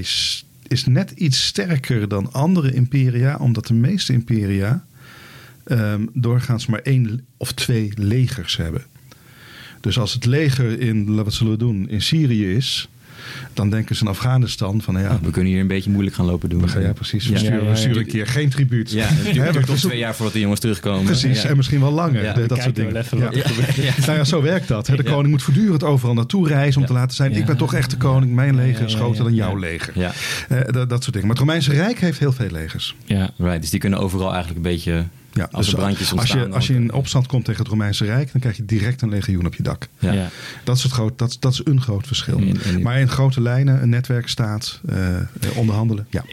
[0.68, 3.36] is net iets sterker dan andere imperia.
[3.36, 4.86] Omdat de meeste imperia
[5.64, 8.86] ehm, doorgaans maar één of twee legers hebben.
[9.84, 12.88] Dus als het leger in, wat zullen we doen, in Syrië is...
[13.54, 14.94] dan denken ze in Afghanistan van...
[14.94, 16.62] nou ja, We kunnen hier een beetje moeilijk gaan lopen doen.
[16.62, 17.26] we gaan, ja, precies.
[17.26, 17.38] We Ja.
[17.38, 18.02] sturen, Ja, we ja, sturen ja.
[18.02, 18.92] een keer geen tribuut.
[18.92, 21.04] Ja, het duurt, twee jaar voordat die jongens terugkomen.
[21.06, 21.50] Precies, Ja.
[21.50, 22.24] en misschien wel langer.
[22.24, 22.34] Ja.
[22.34, 22.96] de- dat soort dingen.
[22.96, 23.32] even Ja.
[24.06, 24.88] Nou ja, zo werkt dat.
[24.88, 24.96] Hè.
[24.96, 27.32] De koning moet voortdurend overal naartoe reizen om te laten zijn...
[27.34, 29.24] ik ben toch echt de koning, mijn leger is ja, groter ja.
[29.24, 30.00] dan jouw leger.
[30.00, 30.12] Ja,
[30.50, 31.22] Eh, dat, dat soort dingen.
[31.28, 32.96] Maar het Romeinse Rijk heeft heel veel legers.
[33.06, 33.30] ja.
[33.38, 33.62] right.
[33.62, 35.04] Dus die kunnen overal eigenlijk een beetje...
[35.34, 38.32] Ja, Als er brandjes als je, als je in opstand komt tegen het Romeinse Rijk...
[38.32, 39.88] dan krijg je direct een legioen op je dak.
[40.00, 40.12] Ja.
[40.12, 40.30] Ja.
[40.64, 42.42] Dat is, het groot, dat, dat is een groot verschil.
[42.82, 46.08] Maar in grote lijnen, een netwerk staat, eh, eh, onderhandelen.
[46.10, 46.24] Ja.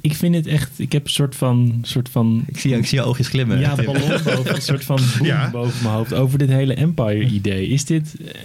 [0.00, 2.98] Ik vind het echt, ik heb een soort van, soort van Ik zie, ik zie
[2.98, 3.58] je oogjes glimmen.
[3.58, 5.50] ja, ballon boven, een soort van boom Ja.
[5.50, 7.68] boven mijn hoofd over dit hele empire-idee.
[7.68, 8.40] Is dit, eh,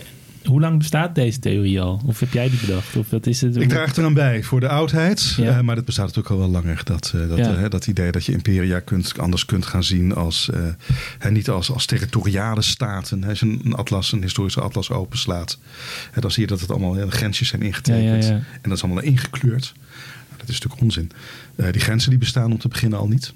[0.45, 2.01] hoe lang bestaat deze theorie al?
[2.06, 2.95] Of heb jij die bedacht?
[2.95, 3.56] Of wat is het?
[3.56, 5.34] Ik draag eraan bij voor de oudheid.
[5.38, 5.58] Ja.
[5.58, 6.82] eh, maar dat bestaat natuurlijk al wel langer.
[6.84, 7.56] Dat, eh, dat, Ja.
[7.56, 10.49] eh, dat idee dat je imperia kunt, anders kunt gaan zien als...
[11.30, 13.23] niet als, als territoriale staten.
[13.23, 15.60] Als je een, atlas, een historische atlas openslaat...
[16.19, 18.23] Dan zie je dat het allemaal de grensjes zijn ingetekend.
[18.23, 18.30] Ja.
[18.32, 19.73] En dat is allemaal ingekleurd.
[20.27, 21.12] Nou, dat is natuurlijk onzin.
[21.71, 23.34] Die grenzen die bestaan om te beginnen al niet.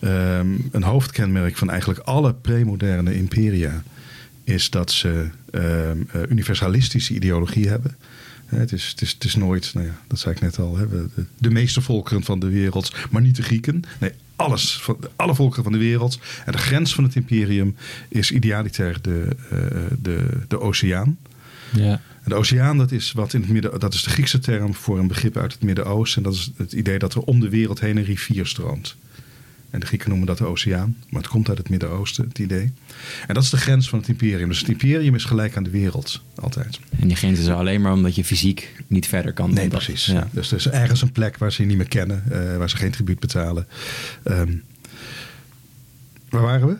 [0.00, 3.82] Ehm, een hoofdkenmerk van eigenlijk alle premoderne imperia...
[4.52, 7.96] is dat ze ehm, eh, universalistische ideologie hebben...
[8.46, 10.88] Het is, het, is, het is nooit, nou ja, dat zei ik net al, hè,
[10.88, 13.84] de, de meeste volkeren van de wereld, maar niet de Grieken.
[13.98, 16.18] Nee, alles, van, alle volkeren van de wereld.
[16.44, 17.76] En de grens van het imperium
[18.08, 19.58] is idealiter de, eh,
[19.98, 21.18] de, de oceaan.
[21.72, 21.90] Ja,
[22.22, 24.98] En de oceaan, dat is, wat in het midden, dat is de Griekse term voor
[24.98, 26.24] een begrip uit het Midden-Oosten.
[26.24, 28.96] En dat is het idee dat er om de wereld heen een rivier stroomt.
[29.72, 32.72] En de Grieken noemen dat de oceaan, maar het komt uit het Midden-Oosten, het idee.
[33.26, 34.48] En dat is de grens van het imperium.
[34.48, 36.80] Dus het imperium is gelijk aan de wereld, altijd.
[37.00, 39.54] En die grens is alleen maar omdat je fysiek niet verder kan.
[39.54, 40.06] Nee, precies.
[40.06, 40.28] Ja.
[40.32, 42.76] Dus er is ergens een plek waar ze je niet meer kennen, eh, waar ze
[42.76, 43.66] geen tribuut betalen.
[44.22, 44.52] Ehm,
[46.28, 46.76] waar waren we?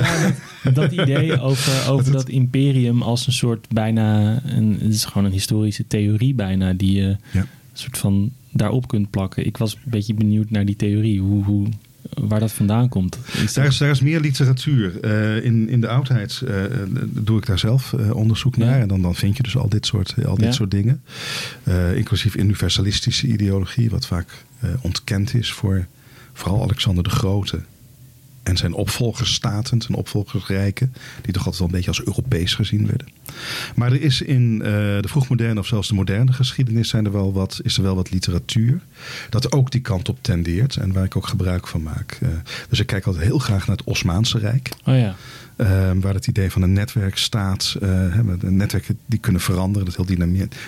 [0.00, 0.32] ja
[0.64, 5.24] dat, dat idee over, over dat imperium als een soort bijna, een, het is gewoon
[5.24, 7.40] een historische theorie bijna, die je Ja.
[7.40, 9.46] een soort van daarop kunt plakken.
[9.46, 11.66] Ik was een beetje benieuwd naar die theorie, hoe, hoe,
[12.20, 13.18] waar dat vandaan komt.
[13.44, 15.00] Is Daar is, daar is meer literatuur.
[15.00, 16.70] Eh, in, in de oudheid eh, eh,
[17.08, 18.64] doe ik daar zelf onderzoek Ja.
[18.64, 18.80] naar.
[18.80, 20.52] En dan, dan vind je dus al dit soort, al dit Ja.
[20.52, 21.02] soort dingen.
[21.94, 24.44] Inclusief universalistische ideologie, wat vaak
[24.80, 25.86] ontkend is voor
[26.32, 27.60] vooral Alexander de Grote.
[28.48, 33.08] En zijn opvolgersstaten, zijn opvolgersrijken, die toch altijd wel een beetje als Europees gezien werden.
[33.74, 34.62] Maar er is in uh,
[35.00, 38.10] de vroegmoderne of zelfs de moderne geschiedenis zijn er wel wat, is er wel wat
[38.10, 38.80] literatuur
[39.30, 42.18] dat ook die kant op tendeert en waar ik ook gebruik van maak.
[42.22, 42.28] Uh,
[42.68, 44.70] dus ik kijk altijd heel graag naar het Osmaanse Rijk.
[44.84, 45.14] Oh ja.
[45.56, 50.16] Uh, waar het idee van een netwerkstaat, uh, netwerken die kunnen veranderen, dat heel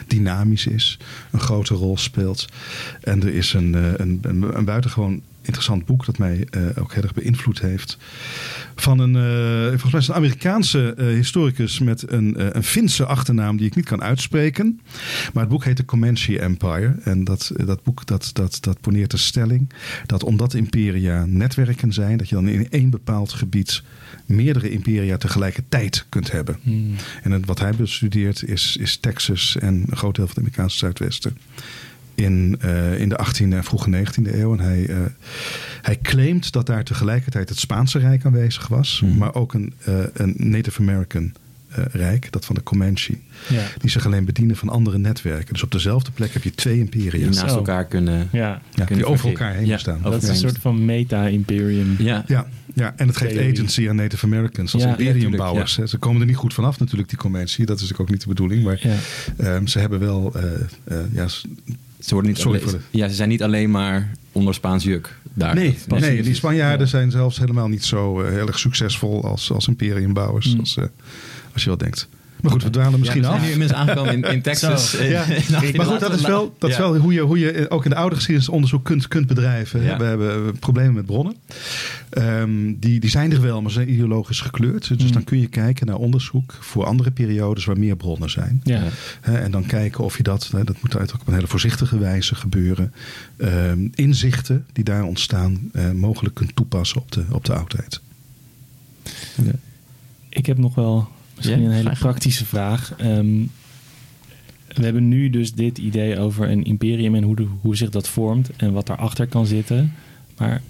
[0.07, 0.99] dynamisch is,
[1.31, 2.47] een grote rol speelt.
[3.01, 7.03] En er is een, een, een, een buitengewoon interessant boek dat mij uh, ook heel
[7.03, 7.99] erg beïnvloed heeft.
[8.77, 13.57] Van een, uh, volgens mij is een Amerikaanse uh, historicus met een, een Finse achternaam
[13.57, 14.81] die ik niet kan uitspreken.
[15.33, 16.95] Maar het boek heet The Comanche Empire.
[17.05, 19.73] En dat, dat boek dat, dat, dat poneert de stelling
[20.07, 23.83] dat omdat imperia netwerken zijn, dat je dan in één bepaald gebied
[24.27, 26.59] meerdere imperia tegelijkertijd kunt hebben.
[26.63, 26.95] Hmm.
[27.23, 31.37] En wat hij bestudeert is, is Texas en een groot deel van het Amerikaanse Zuidwesten
[32.15, 34.53] in, uh, in de 18e en vroege 19e eeuw.
[34.57, 34.97] En hij, uh,
[35.83, 39.19] hij claimt dat daar tegelijkertijd het Spaanse Rijk aanwezig was, Mhm.
[39.19, 41.33] maar ook een, uh, een Native American
[41.93, 43.15] Rijk, dat van de Comanche,
[43.49, 43.63] Ja.
[43.79, 45.53] die zich alleen bedienen van andere netwerken.
[45.53, 47.11] Dus op dezelfde plek heb je twee imperia.
[47.11, 48.29] Die naast elkaar kunnen.
[48.33, 49.99] Ja, Ja, die over elkaar heen Ja, staan.
[50.03, 51.95] dat is een soort van meta-imperium.
[51.99, 55.77] Ja, Ja, ja, en het geeft agency aan Native Americans als Ja, imperiumbouwers.
[55.77, 55.87] hè.
[55.87, 57.65] Ze komen er niet goed vanaf natuurlijk, die Comanche.
[57.65, 58.65] Dat is natuurlijk ook niet de bedoeling.
[58.65, 58.97] Maar Ja.
[59.37, 60.33] ehm, ze hebben wel...
[60.35, 60.45] eh,
[60.85, 61.27] eh, ja,
[62.01, 65.19] Ze, worden niet Sorry alleen- voor ja, ze zijn niet alleen maar onder Spaans juk
[65.35, 65.55] daar.
[65.55, 66.91] Nee, Dat- nee, die Spanjaarden Ja.
[66.93, 70.53] zijn zelfs helemaal niet zo eh, heel erg succesvol als, als imperiumbouwers.
[70.55, 70.61] Mm.
[70.61, 70.85] Als, eh,
[71.53, 72.09] als je wel denkt.
[72.43, 73.39] Maar goed, we dwalen misschien ja, we af.
[73.41, 74.93] zijn nu inmiddels aangekomen in, in Texas.
[75.01, 75.25] Ja.
[75.51, 76.83] nou, Maar goed, dat is wel, dat is Ja.
[76.83, 79.83] wel hoe, je, hoe je ook in de oude geschiedenisonderzoek kunt, kunt bedrijven.
[79.83, 79.99] Ja.
[79.99, 81.35] We hebben eh, problemen met bronnen.
[82.11, 84.89] Ehm, die, die zijn er wel, maar ze zijn ideologisch gekleurd.
[84.89, 85.13] Dus Mm.
[85.13, 88.61] dan kun je kijken naar onderzoek voor andere periodes waar meer bronnen zijn.
[88.65, 88.83] Ja.
[89.23, 92.35] En dan kijken of je dat, dat moet uit ook op een hele voorzichtige wijze
[92.35, 92.93] gebeuren.
[93.37, 98.01] Ehm, inzichten die daar ontstaan, eh, mogelijk kunt toepassen op de, op de oudheid.
[100.29, 101.09] Ik heb nog wel
[101.41, 102.95] misschien Ja, een hele praktische vraag.
[102.97, 103.43] Ehm,
[104.77, 108.09] we hebben nu dus dit idee over een imperium en hoe, de- hoe zich dat
[108.09, 109.93] vormt en wat daarachter kan zitten.
[110.39, 110.63] Maar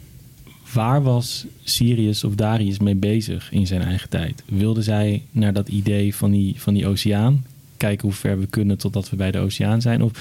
[0.73, 4.43] waar was Sirius of Darius mee bezig in zijn eigen tijd?
[4.49, 7.45] Wilden zij naar dat idee van die, van die oceaan?
[7.77, 10.03] Kijken hoe ver we kunnen totdat we bij de oceaan zijn?
[10.03, 10.13] Of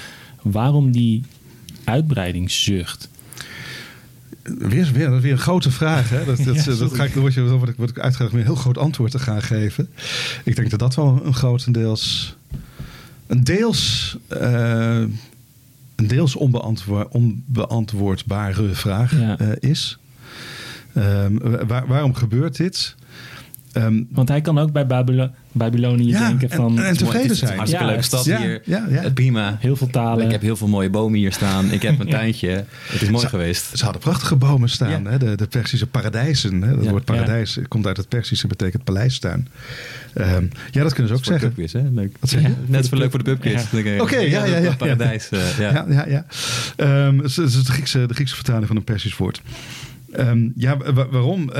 [0.42, 1.22] waarom die
[1.84, 3.09] uitbreidingszucht?
[4.42, 6.10] Weer, weer, weer een grote vraag.
[6.10, 6.24] Hè?
[6.24, 8.38] Dat, dat, Ja, dat ga ik, dan word, je, word ik, word ik uitgedaagd om
[8.38, 9.88] een heel groot antwoord te gaan geven.
[10.44, 12.36] Ik denk dat dat wel een grotendeels.
[13.26, 14.16] Een deels.
[14.28, 15.00] eh,
[15.96, 19.38] een deels onbeantwoord, onbeantwoordbare vraag Ja.
[19.38, 19.98] eh, is.
[20.94, 22.94] Ehm, waar- waarom gebeurt dit?
[23.72, 26.78] Ehm, Want hij kan ook bij Babylo- Babylonië Ja, denken en- van...
[26.80, 27.56] en tevreden Het zijn.
[27.56, 28.62] Hartstikke Ja, leuke stad ja, hier.
[28.64, 29.02] ja, ja.
[29.02, 29.56] Eh, Prima.
[29.60, 30.24] heel veel talen.
[30.24, 31.70] Ik heb heel veel mooie bomen hier staan.
[31.72, 32.64] Ik heb een tuintje.
[32.88, 33.78] Het is mooi Ze- geweest.
[33.78, 35.02] Ze hadden prachtige bomen staan.
[35.02, 35.10] Ja.
[35.10, 35.18] Hè?
[35.18, 36.62] De, de Persische paradijzen.
[36.62, 36.74] Hè?
[36.76, 36.90] Dat Ja.
[36.90, 39.48] woord paradijs komt uit het Persische, betekent paleistuin.
[40.14, 41.48] Ehm, ja, dat kunnen ze ook zeggen.
[41.48, 41.82] pubquiz, hè?
[41.92, 42.16] Leuk.
[42.20, 42.48] Wat zeg je?
[42.48, 43.64] Ja, net zo leuk voor de pubquiz.
[44.00, 44.74] Oké, ja, ja, ja.
[44.76, 45.28] Paradijs.
[45.28, 45.70] eh, ja.
[45.72, 46.24] Ja, ja, ja.
[46.76, 49.42] Ehm, het is- het de Griekse, de Griekse vertaling van een Persisch woord.
[50.12, 51.50] Ehm, ja, wa- waarom?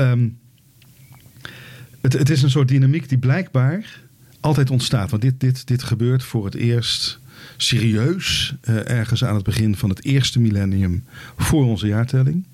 [2.01, 3.99] Het, het is een soort dynamiek die blijkbaar
[4.39, 5.09] altijd ontstaat.
[5.09, 7.19] Want dit, dit, dit gebeurt voor het eerst
[7.57, 11.03] serieus eh, ergens aan het begin van het eerste millennium
[11.37, 12.45] voor onze jaartelling.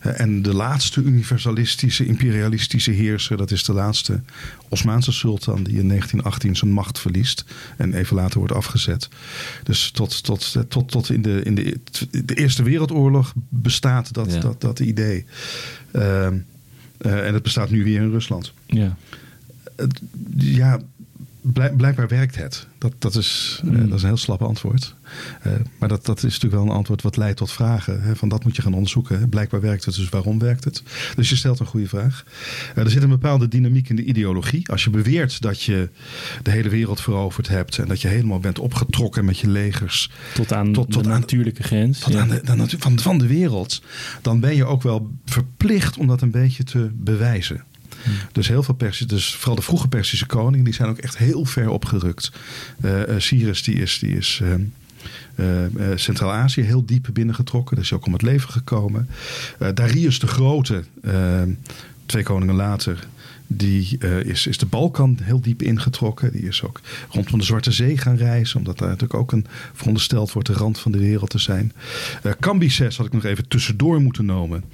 [0.00, 4.20] Eh, en de laatste universalistische, imperialistische heerser, dat is de laatste
[4.68, 7.44] Osmaanse sultan die in 1918 zijn macht verliest
[7.76, 9.08] en even later wordt afgezet.
[9.62, 11.80] Dus tot, tot, tot, tot in, de, in de,
[12.24, 14.40] de Eerste Wereldoorlog bestaat dat, Ja.
[14.40, 15.24] dat, dat idee.
[15.90, 16.28] Eh,
[17.02, 18.52] en het bestaat nu weer in Rusland.
[18.66, 18.96] Ja.
[20.36, 20.80] Ja,
[21.76, 22.66] blijkbaar werkt het.
[22.78, 23.88] Dat, dat, is, eh, Mm.
[23.88, 24.94] dat is een heel slap antwoord.
[25.42, 28.02] Eh, maar dat, dat is natuurlijk wel een antwoord wat leidt tot vragen.
[28.02, 28.16] Hè?
[28.16, 29.18] Van dat moet je gaan onderzoeken.
[29.18, 29.28] Hè?
[29.28, 30.82] Blijkbaar werkt het, dus waarom werkt het?
[31.16, 32.24] Dus je stelt een goede vraag.
[32.74, 34.68] Eh, er zit een bepaalde dynamiek in de ideologie.
[34.70, 35.88] Als je beweert dat je
[36.42, 37.78] de hele wereld veroverd hebt...
[37.78, 40.10] en dat je helemaal bent opgetrokken met je legers...
[40.34, 41.98] Tot aan Tot- tot de aan- natuurlijke grens.
[41.98, 42.20] Tot ja.
[42.20, 43.82] aan de, van, van de wereld,
[44.22, 47.64] dan ben je ook wel verplicht om dat een beetje te bewijzen.
[48.32, 51.44] Dus heel veel Persisch, dus vooral de vroege Persische koningen, die zijn ook echt heel
[51.44, 52.32] ver opgerukt.
[52.80, 54.62] Eh, eh, Cyrus, die is, die is ehm,
[55.34, 57.76] eh, Centraal-Azië heel diep binnengetrokken.
[57.76, 59.08] Daar is ook om het leven gekomen.
[59.74, 61.50] Darius de Grote, ehm,
[62.06, 63.06] twee koningen later,
[63.46, 66.32] die is, is de Balkan heel diep ingetrokken.
[66.32, 68.58] Die is ook rondom de Zwarte Zee gaan reizen.
[68.58, 71.72] Omdat daar natuurlijk ook een verondersteld wordt de rand van de wereld te zijn.
[72.40, 74.64] Cambyses had ik nog even tussendoor moeten noemen.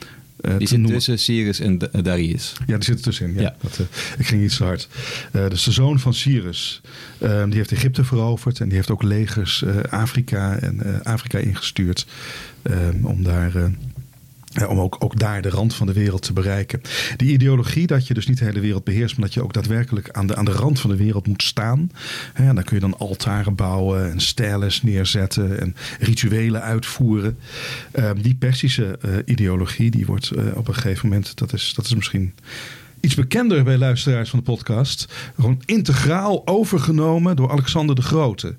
[0.40, 0.94] Eh, Die zit noemen.
[0.96, 2.52] tussen Cyrus en Da- Darius.
[2.66, 3.34] Ja, die zit er tussenin.
[3.34, 3.40] Ja.
[3.40, 3.56] Ja.
[3.60, 3.86] Dat, eh,
[4.18, 4.88] ik ging iets te hard.
[5.32, 6.80] Eh, dus de zoon van Cyrus,
[7.18, 8.60] eh, die heeft Egypte veroverd.
[8.60, 12.06] En die heeft ook legers eh, Afrika en eh, Afrika ingestuurd.
[12.62, 13.70] eh, om daar eh, Eh,
[14.66, 16.80] om ook, ook daar de rand van de wereld te bereiken.
[17.16, 20.10] Die ideologie dat je dus niet de hele wereld beheerst, maar dat je ook daadwerkelijk
[20.10, 21.90] aan de, aan de rand van de wereld moet staan.
[22.34, 27.38] En dan kun je dan altaren bouwen en stijles neerzetten en rituelen uitvoeren.
[27.90, 31.84] Eh, die Persische eh, ideologie, die wordt eh, op een gegeven moment, dat is, dat
[31.84, 32.34] is misschien
[33.00, 35.14] iets bekender bij luisteraars van de podcast.
[35.34, 38.56] Gewoon integraal overgenomen door Alexander de Grote.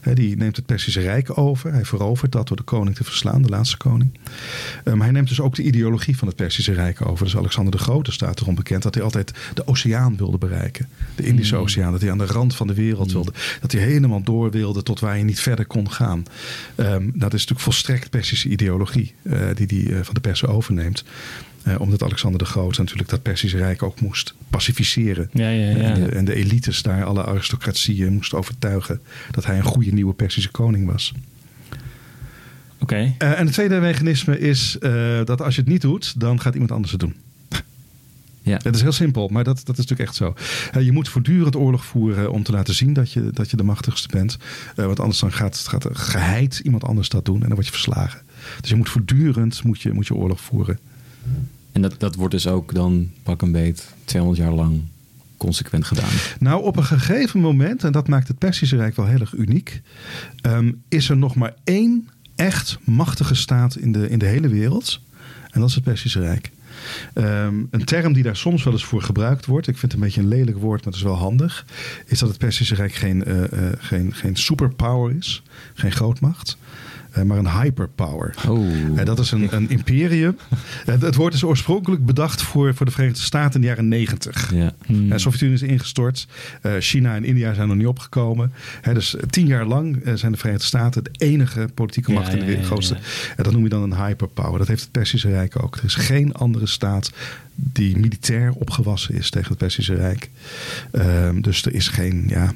[0.00, 1.72] Hè, die neemt het Persische Rijk over.
[1.72, 4.18] Hij verovert dat door de koning te verslaan, de laatste koning.
[4.84, 7.24] Eh, maar hij neemt dus ook de ideologie van het Persische Rijk over.
[7.24, 10.88] Dus Alexander de Grote staat erom bekend dat hij altijd de oceaan wilde bereiken.
[11.14, 11.92] De Indische Oceaan.
[11.92, 13.32] Dat hij aan de rand van de wereld wilde.
[13.60, 16.24] Dat hij helemaal door wilde tot waar je niet verder kon gaan.
[16.74, 21.04] Ehm, dat is natuurlijk volstrekt Persische ideologie eh, die hij van de Persen overneemt.
[21.66, 25.30] Eh, omdat Alexander de Grote natuurlijk dat Persische Rijk ook moest pacificeren.
[25.32, 25.76] Ja, ja, ja.
[25.76, 29.00] En, de, en de elites daar, alle aristocratieën, moesten overtuigen
[29.30, 31.12] dat hij een goede nieuwe Persische koning was.
[32.78, 33.14] Oké.
[33.18, 36.52] Eh, en het tweede mechanisme is eh, dat als je het niet doet, dan gaat
[36.52, 37.14] iemand anders het doen.
[38.42, 38.58] Ja.
[38.62, 40.34] Het is heel simpel, maar dat, dat is natuurlijk echt zo.
[40.80, 44.08] Je moet voortdurend oorlog voeren om te laten zien dat je, dat je de machtigste
[44.08, 44.36] bent.
[44.74, 48.20] Want anders dan gaat, gaat geheid iemand anders dat doen en dan word je verslagen.
[48.60, 50.78] Dus je moet voortdurend moet je, moet je oorlog voeren.
[51.76, 54.82] En dat, dat wordt dus ook dan pak een beet 200 jaar lang
[55.36, 56.10] consequent gedaan.
[56.38, 59.82] Nou, op een gegeven moment, en dat maakt het Persische Rijk wel heel erg uniek,
[60.40, 65.00] ehm, is er nog maar één echt machtige staat in de, in de hele wereld.
[65.50, 66.50] En dat is het Persische Rijk.
[67.14, 70.06] Ehm, een term die daar soms wel eens voor gebruikt wordt, ik vind het een
[70.06, 71.66] beetje een lelijk woord, maar het is wel handig,
[72.06, 75.42] is dat het Persische Rijk geen, eh, eh, geen, geen superpower is,
[75.74, 76.56] geen grootmacht.
[77.16, 78.34] Eh, maar een hyperpower.
[78.48, 78.98] Oh.
[78.98, 80.36] En dat is een, een imperium.
[80.84, 84.54] het, het woord is oorspronkelijk bedacht voor, voor de Verenigde Staten in de jaren negentig.
[84.54, 84.72] Ja.
[84.86, 85.08] Hmm.
[85.08, 86.26] De Sovjet-Unie is ingestort.
[86.62, 88.52] Eh, China en India zijn nog niet opgekomen.
[88.92, 92.46] Dus tien jaar lang eh, zijn de Verenigde Staten de enige politieke Ja, macht in
[92.46, 92.94] de grootste.
[92.94, 93.00] ja.
[93.36, 94.58] En dat noem je dan een hyperpower.
[94.58, 95.76] Dat heeft het Persische Rijk ook.
[95.76, 97.12] Er is geen andere staat
[97.54, 100.30] die militair opgewassen is tegen het Persische Rijk.
[100.90, 102.52] Ehm, dus er is geen, ja,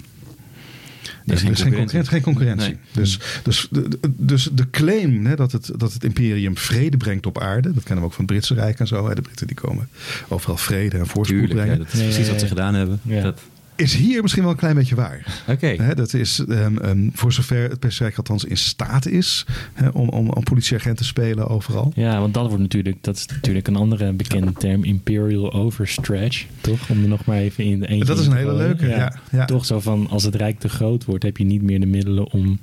[1.26, 2.10] Er is er geen is geen concurrentie.
[2.10, 2.10] concurrentie.
[2.10, 2.68] Geen concurrentie.
[2.68, 2.78] Nee.
[2.92, 7.38] Dus, dus, de, dus de claim hè, dat, het, dat het imperium vrede brengt op
[7.40, 9.08] aarde, dat kennen we ook van het Britse Rijk en zo.
[9.08, 9.14] Hè.
[9.14, 9.88] De Britten die komen
[10.28, 11.78] overal vrede en voorspoed Tuurlijk, ja, brengen.
[11.78, 13.00] dat is precies wat ze gedaan hebben.
[13.02, 13.22] Ja.
[13.22, 13.40] Dat-
[13.80, 15.42] Is hier misschien wel een klein beetje waar.
[15.48, 15.94] Oké.
[15.94, 19.46] Dat is ehm, ehm, voor zover het Persische Rijk althans in staat is
[19.92, 21.92] om, om, om politieagent te spelen overal.
[21.94, 26.90] Ja, want dat wordt natuurlijk, dat is natuurlijk een andere bekende term, imperial overstretch, toch?
[26.90, 29.44] Om er nog maar even in de eentje Dat is een hele leuke, ja, ja.
[29.44, 32.32] Toch zo van, als het rijk te groot wordt, heb je niet meer de middelen
[32.32, 32.58] om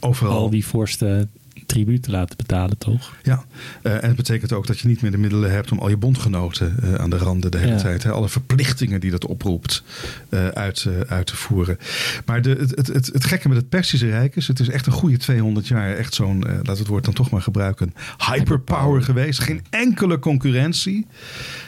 [0.00, 0.32] Overal.
[0.32, 1.30] al die vorsten
[1.66, 3.16] tribuut te laten betalen, toch?
[3.22, 3.44] Ja,
[3.82, 5.96] Eh, en het betekent ook dat je niet meer de middelen hebt om al je
[5.96, 7.78] bondgenoten eh, aan de randen de hele Ja.
[7.78, 9.82] tijd, hè, alle verplichtingen die dat oproept,
[10.28, 11.78] eh, uit, uit te voeren.
[12.26, 14.86] Maar de, het, het, het, het gekke met het Persische Rijk is, het is echt
[14.86, 17.94] een goede 200 jaar, echt zo'n, we het woord dan toch maar gebruiken,
[18.30, 19.40] hyperpower geweest.
[19.40, 21.06] Geen enkele concurrentie.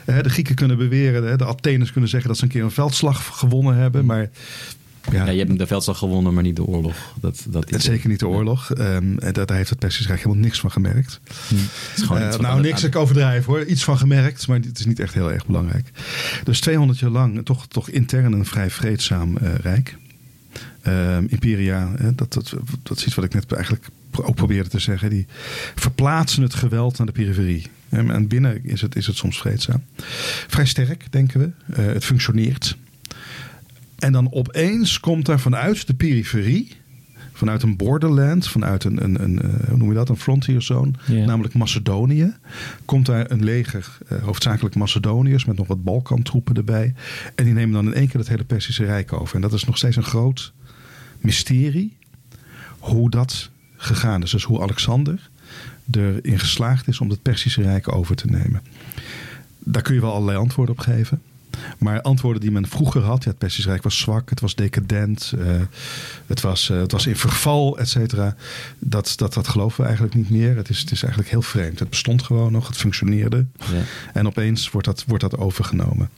[0.05, 3.77] De Grieken kunnen beweren, de Atheners kunnen zeggen dat ze een keer een veldslag gewonnen
[3.77, 4.31] hebben, maar
[5.12, 6.97] ja, Ja, je hebt de veldslag gewonnen, maar niet de oorlog.
[7.21, 8.73] Dat, dat het zeker niet de oorlog.
[8.73, 11.21] Ehm, en daar daar heeft het Persische Rijk helemaal niks van gemerkt.
[11.97, 13.64] Is gewoon Eh, nou, niks ik overdrijf hoor.
[13.64, 15.90] Iets van gemerkt, maar het is niet echt heel erg belangrijk.
[16.44, 19.97] Dus 200 jaar lang toch, toch intern een vrij vreedzaam eh, rijk.
[20.83, 24.79] Ehm, imperia, hè, dat, dat, dat is iets wat ik net eigenlijk ook probeerde te
[24.79, 25.11] zeggen.
[25.11, 25.27] Die
[25.75, 27.66] verplaatsen het geweld naar de periferie.
[27.88, 29.83] En en binnen is het, is het soms vreedzaam.
[30.47, 31.75] Vrij sterk, denken we.
[31.75, 32.77] Eh, het functioneert.
[33.98, 36.76] En dan opeens komt daar vanuit de periferie
[37.38, 40.90] vanuit een borderland, vanuit een, een, een eh, hoe noem je dat, een frontier zone,
[41.06, 42.34] namelijk Macedonië,
[42.84, 46.94] komt daar een leger, eh, hoofdzakelijk Macedoniërs, met nog wat Balkantroepen erbij.
[47.34, 49.34] En die nemen dan in één keer het hele Persische Rijk over.
[49.34, 50.52] En dat is nog steeds een groot
[51.20, 51.96] mysterie
[52.78, 54.30] hoe dat gegaan is.
[54.30, 55.30] Dus hoe Alexander
[55.90, 58.62] erin geslaagd is om het Persische Rijk over te nemen.
[59.58, 61.22] Daar kun je wel allerlei antwoorden op geven.
[61.79, 65.33] Maar antwoorden die men vroeger had, ja, het Persische Rijk was zwak, het was decadent,
[65.38, 65.47] eh,
[66.27, 68.37] het, was, eh, het was in verval, et cetera.
[68.79, 70.57] Dat, dat, dat geloven we eigenlijk niet meer.
[70.57, 71.79] Het is, het is eigenlijk heel vreemd.
[71.79, 73.47] Het bestond gewoon nog, het functioneerde.
[73.59, 73.83] Ja.
[74.12, 76.11] En opeens wordt dat, wordt dat overgenomen.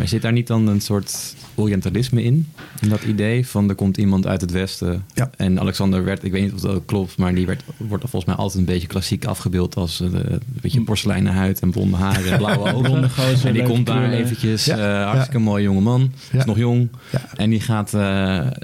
[0.00, 2.48] Maar zit daar niet dan een soort Orientalisme in?
[2.80, 5.04] In dat idee van er komt iemand uit het Westen.
[5.14, 5.30] Ja.
[5.36, 8.34] En Alexander werd, ik weet niet of dat klopt, maar die werd, wordt volgens mij
[8.34, 12.72] altijd een beetje klassiek afgebeeld als eh, een beetje porseleinen huid en blonde haren, blauwe
[12.74, 13.10] ogen.
[13.10, 15.00] Gozer, en die komt daar eventjes, Ja.
[15.00, 16.38] eh, hartstikke mooie jonge man, Ja.
[16.38, 16.88] is nog jong.
[17.12, 17.20] Ja.
[17.36, 18.00] En die gaat eh,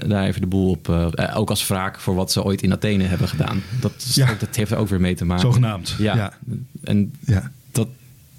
[0.07, 0.89] daar even de boel op,
[1.35, 3.61] ook als wraak voor wat ze ooit in Athene hebben gedaan.
[3.79, 4.35] Dat, Ja.
[4.39, 5.43] dat heeft er ook weer mee te maken.
[5.45, 5.95] Zogenaamd.
[5.97, 6.15] Ja.
[6.15, 6.33] Ja.
[6.83, 7.51] En Ja.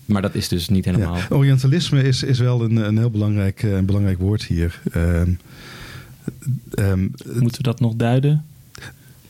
[0.09, 1.17] Maar dat is dus niet helemaal.
[1.17, 1.27] Ja.
[1.29, 4.81] Orientalisme is, is wel een, een heel belangrijk, eh, een belangrijk woord hier.
[4.93, 5.33] Ehm,
[6.71, 8.45] ehm, Moeten we dat nog duiden?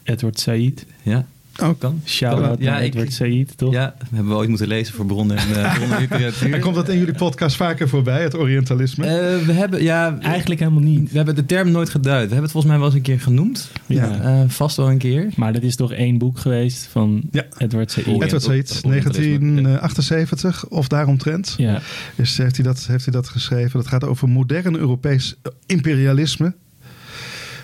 [0.03, 0.87] Edward Said.
[1.03, 1.27] Ja.
[1.63, 2.01] Oh, kan.
[2.05, 3.73] Shout-out Ja, Edward Said, toch?
[3.73, 6.53] Ja, dat hebben we ooit moeten lezen voor bronnen en uh.
[6.55, 9.05] En komt dat in jullie podcast vaker voorbij, het Orientalisme?
[9.07, 11.11] Eh, we hebben, ja, Eigenlijk helemaal niet.
[11.11, 12.15] we hebben de term nooit geduid.
[12.29, 13.71] We hebben het volgens mij wel eens een keer genoemd.
[13.87, 14.21] Ja.
[14.21, 15.29] Eh, vast wel een keer.
[15.37, 17.47] Maar dat is toch één boek geweest van Ja.
[17.57, 18.07] Edward Said.
[18.07, 19.63] Edward Said, Orientalisme.
[19.63, 21.55] 1978 of daaromtrent.
[21.57, 21.81] Ja,
[22.17, 23.71] Is, heeft, hij dat, heeft hij dat geschreven?
[23.79, 25.37] Dat gaat over modern Europees
[25.67, 26.55] imperialisme.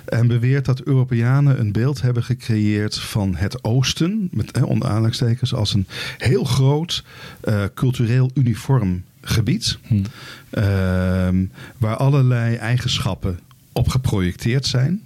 [0.05, 5.55] En beweert dat Europeanen een beeld hebben gecreëerd van het Oosten, met hè, onder aanhalingstekens,
[5.55, 5.87] als een
[6.19, 7.05] heel groot
[7.41, 9.79] eh, cultureel uniform gebied.
[9.87, 10.03] Hm.
[10.51, 11.45] Ehm,
[11.79, 13.39] waar allerlei eigenschappen
[13.73, 15.03] op geprojecteerd zijn.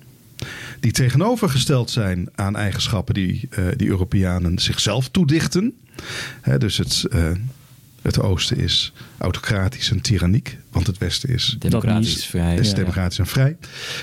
[0.80, 5.74] Die tegenovergesteld zijn aan eigenschappen die, eh, die Europeanen zichzelf toedichten.
[6.40, 7.30] Hè, dus het, eh,
[8.08, 12.56] het oosten is autocratisch en tyranniek, want het westen is Democratisch, niet- vrij.
[12.56, 12.74] is Ja.
[12.74, 13.56] democratisch en vrij.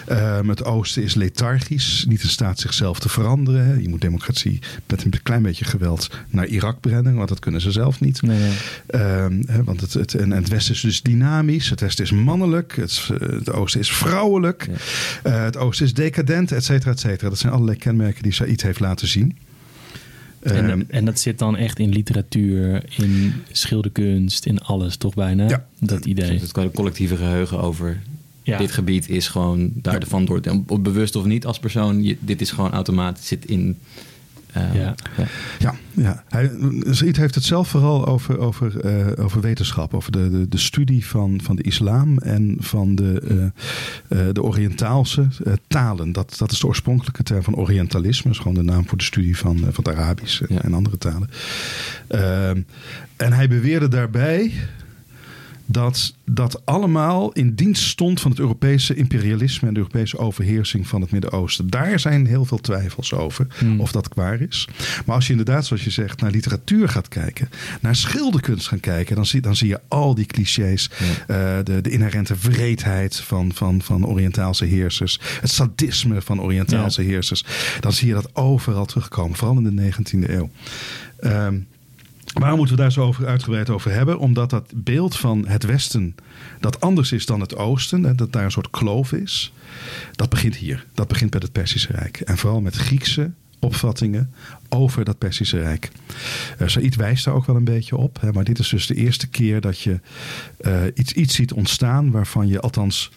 [0.08, 3.66] Ehm, het oosten is lethargisch, niet in staat zichzelf te veranderen.
[3.66, 3.74] hè.
[3.74, 7.72] Je moet democratie met een klein beetje geweld naar Irak brengen, want dat kunnen ze
[7.72, 8.22] zelf niet.
[8.22, 8.52] nee, nee.
[8.88, 12.76] Ehm, hè, want het, het, en het westen is dus dynamisch, het westen is mannelijk,
[12.76, 15.32] het, eh, het oosten is vrouwelijk, Ja.
[15.32, 17.30] eh, het oosten is decadent, et cetera, et cetera.
[17.30, 19.38] Dat zijn allerlei kenmerken die Said heeft laten zien.
[20.54, 25.48] Ehm, En, en dat zit dan echt in literatuur, in schilderkunst, in alles toch bijna?
[25.50, 25.66] Ja.
[25.80, 26.30] Dat idee.
[26.40, 28.02] Dus het collectieve geheugen over
[28.44, 28.58] Ja.
[28.58, 30.40] dit gebied is gewoon daarvan door.
[30.52, 33.78] Op, op bewust of niet als persoon, je- dit is gewoon automatisch zit in.
[34.56, 34.96] Eh, Ja.
[35.18, 35.26] ja.
[35.60, 36.24] Ja, ja.
[36.30, 36.52] Hij,
[36.90, 41.06] Said heeft het zelf vooral over, over, eh, over wetenschap, over de, de, de studie
[41.06, 43.22] van, van de islam en van de,
[44.10, 45.28] eh, eh, de Oriëntaalse
[45.68, 46.12] talen.
[46.12, 49.04] Dat, dat is de oorspronkelijke term van Orientalisme, dat is gewoon de naam voor de
[49.04, 50.62] studie van, van het Arabisch en, Ja.
[50.62, 51.30] en andere talen.
[52.08, 52.62] Ehm,
[53.16, 54.52] en hij beweerde daarbij
[55.66, 61.02] dat dat allemaal in dienst stond van het Europese imperialisme en de Europese overheersing van
[61.02, 61.70] het Midden-Oosten.
[61.70, 63.80] Daar zijn heel veel twijfels over Hmm.
[63.80, 64.68] of dat waar is.
[65.06, 67.50] Maar als je inderdaad, zoals je zegt, naar literatuur gaat kijken,
[67.82, 70.90] naar schilderkunst gaan kijken, dan zie, dan zie je al die clichés,
[71.28, 77.44] eh, de, de inherente wreedheid van, van, van Oriëntaalse heersers, het sadisme van Oriëntaalse heersers.
[77.80, 80.50] Dan zie je dat overal terugkomen, vooral in de 19e eeuw.
[81.20, 81.56] Ehm,
[82.40, 84.20] Waarom moeten we daar zo uitgebreid over hebben?
[84.20, 86.16] Omdat dat beeld van het Westen
[86.60, 89.54] dat anders is dan het Oosten, dat daar een soort kloof is,
[90.12, 90.86] dat begint hier.
[90.94, 92.20] Dat begint met het Perzische Rijk.
[92.20, 94.34] En vooral met Griekse opvattingen
[94.70, 95.92] over dat Perzische Rijk.
[96.62, 98.22] Uh, Said wijst daar ook wel een beetje op.
[98.22, 100.00] Hè, maar dit is dus de eerste keer dat je
[100.62, 103.12] uh, iets, iets ziet ontstaan waarvan je althans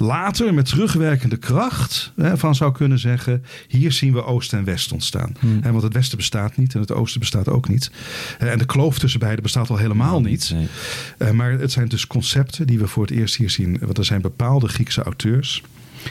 [0.00, 4.92] later met terugwerkende kracht hè, van zou kunnen zeggen: hier zien we Oost en West
[4.92, 5.32] ontstaan.
[5.38, 5.58] Hmm.
[5.62, 7.90] Hè, want het Westen bestaat niet en het Oosten bestaat ook niet.
[8.38, 10.50] En de kloof tussen beiden bestaat al helemaal niet.
[10.54, 10.68] Nee.
[11.18, 13.78] Uh, maar het zijn dus concepten die we voor het eerst hier zien.
[13.80, 15.62] Want er zijn bepaalde Griekse auteurs.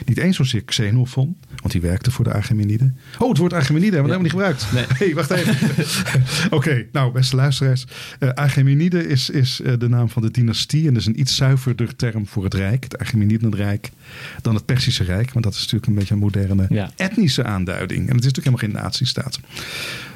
[0.06, 2.96] Niet eens zozeer Xenophon, want die werkte voor de Archimeniden.
[3.18, 4.22] Oh, het woord Archimenide hebben we Ja.
[4.22, 4.88] helemaal niet gebruikt.
[4.98, 4.98] Nee.
[5.08, 5.56] hey, wacht even.
[6.56, 7.84] Oké, nou, beste luisteraars.
[8.20, 10.86] Uh, Archimenide is, is uh, de naam van de dynastie.
[10.86, 13.90] En dat is een iets zuiverder term voor het Rijk, het Archimenidenrijk,
[14.42, 15.32] dan het Persische Rijk.
[15.32, 16.90] Want dat is natuurlijk een beetje een moderne Ja.
[16.96, 18.08] etnische aanduiding.
[18.08, 19.40] En het is natuurlijk helemaal geen nazistaat.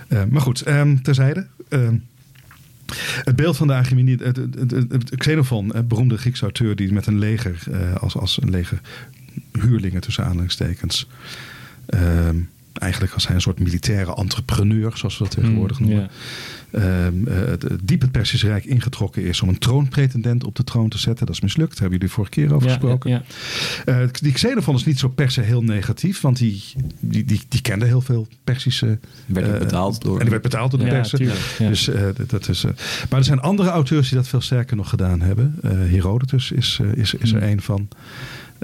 [0.08, 1.46] Uh, maar goed, um, terzijde.
[1.68, 2.04] Um,
[3.24, 7.62] het beeld van de het Xenophon, beroemde Griekse auteur die met een leger,
[7.98, 8.80] als, als een leger
[9.52, 11.08] huurlingen tussen aanhalingstekens,
[11.94, 12.00] uh,
[12.72, 16.10] eigenlijk als hij een soort militaire entrepreneur, zoals we dat tegenwoordig Mm, noemen,
[16.70, 17.06] yeah.
[17.26, 17.52] uh, uh,
[17.82, 21.26] diep het Persische Rijk ingetrokken is om een troonpretendent op de troon te zetten.
[21.26, 23.10] Dat is mislukt, daar hebben jullie vorige keer over Ja, gesproken.
[23.10, 23.22] ja,
[23.86, 24.00] ja.
[24.02, 26.62] Uh, die Xenophon is niet zo per se heel negatief, want die,
[27.00, 28.98] die, die, die kende heel veel Persische...
[29.26, 30.14] Werd ook betaald door...
[30.14, 31.18] En die werd betaald door de Ja, persen.
[31.18, 31.68] tuurlijk, ja.
[31.68, 32.64] Dus, uh, dat is,
[33.10, 35.58] maar er zijn andere auteurs die dat veel sterker nog gedaan hebben.
[35.64, 37.48] Uh, Herodotus is, is, is er Hmm.
[37.50, 37.88] een van.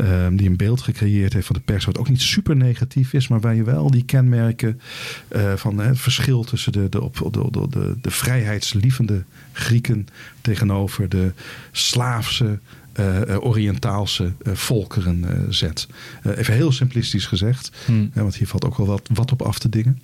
[0.01, 3.29] Um, die een beeld gecreëerd heeft van de pers, wat ook niet super negatief is,
[3.29, 4.81] maar waar je wel die kenmerken
[5.37, 10.07] uh, van het verschil tussen de, de, de, de, de, de vrijheidslievende Grieken
[10.41, 11.33] tegenover de
[11.73, 12.59] slaafse,
[13.01, 15.87] uh, Oriëntaalse uh, volkeren zet.
[16.23, 18.11] Eh, even heel simplistisch gezegd, Hmm.
[18.13, 20.01] hè, want hier valt ook wel wat, wat op af te dingen.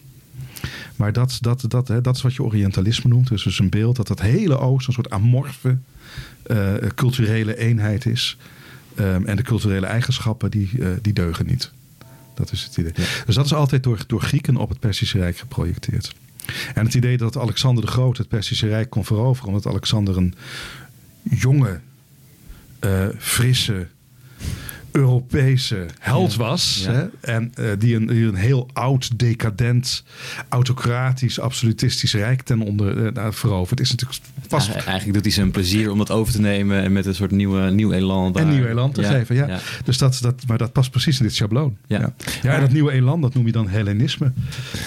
[0.97, 3.29] Maar dat, dat, dat, hè, dat is wat je Orientalisme noemt.
[3.29, 5.79] Dus, dus een beeld dat het hele Oosten een soort amorfe
[6.95, 8.37] culturele eenheid is.
[9.01, 11.73] Um, en de culturele eigenschappen die, uh, die deugen niet.
[12.35, 12.93] Dat is het idee.
[12.95, 13.05] Ja.
[13.27, 16.15] Dus dat is altijd door, door Grieken op het Perzische Rijk geprojecteerd.
[16.75, 20.35] En het idee dat Alexander de Groot het Perzische Rijk kon veroveren, omdat Alexander een
[21.23, 21.81] jonge,
[22.81, 23.87] uh, frisse,
[24.99, 26.83] Europese held was.
[26.87, 26.93] Ja.
[26.93, 27.05] Hè?
[27.21, 30.05] En eh, die, een, die een heel oud, decadent,
[30.49, 33.81] autocratisch, absolutistisch rijk ten onder eh, veroverd.
[33.81, 36.93] Is natuurlijk pas Eigen- Eigenlijk doet hij zijn plezier om dat over te nemen en
[36.93, 38.33] met een soort nieuwe, nieuw elan.
[38.33, 39.37] daar- en nieuw elan te geven.
[39.37, 39.61] Ja.
[39.85, 41.77] Dus dat, dat, maar dat past precies in dit schabloon.
[41.87, 41.99] Ja.
[42.01, 42.13] Ja.
[42.43, 44.33] Ja, en dat nieuwe elan, dat noem je dan Hellenisme.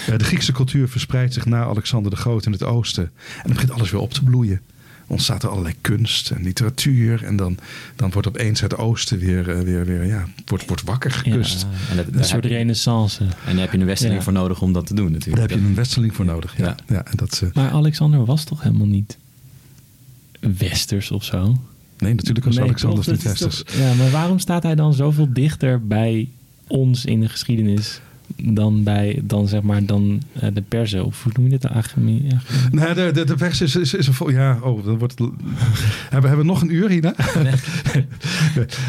[0.08, 3.04] Eh, de Griekse cultuur verspreidt zich na Alexander de Groot in het oosten.
[3.04, 4.60] En dan begint alles weer op te bloeien.
[5.10, 7.24] Ontstaat er allerlei kunst en literatuur.
[7.24, 7.58] En dan,
[7.96, 11.66] dan wordt opeens het oosten weer, eh, weer, weer ja, wordt, wordt wakker gekust.
[11.90, 13.24] En, dat, Een daar soort renaissance.
[13.24, 14.24] en daar heb je een westerling Ja.
[14.24, 15.50] voor nodig om dat te doen Daar natuurlijk.
[15.50, 16.56] heb je een westerling voor nodig.
[16.58, 16.64] Ja.
[16.64, 16.76] Ja.
[16.88, 17.04] Ja.
[17.04, 19.16] en dat, eh, Maar Alexander was toch helemaal niet
[20.40, 21.56] westers of zo?
[21.98, 23.62] nee, natuurlijk was Nee, Alexander niet westers.
[23.62, 26.28] toch- Ja, maar waarom staat hij dan zoveel dichter bij
[26.66, 28.00] ons in de geschiedenis
[28.36, 31.62] dan bij dan zeg maar dan eh, de Perzen of hoe noem je dit?
[32.70, 34.30] Nou, de, de, de pers is, is, is een vol.
[34.30, 35.18] Ja, oh, dan wordt
[36.10, 37.14] hebben, hebben we nog een uur hierna?
[37.42, 37.54] Nee.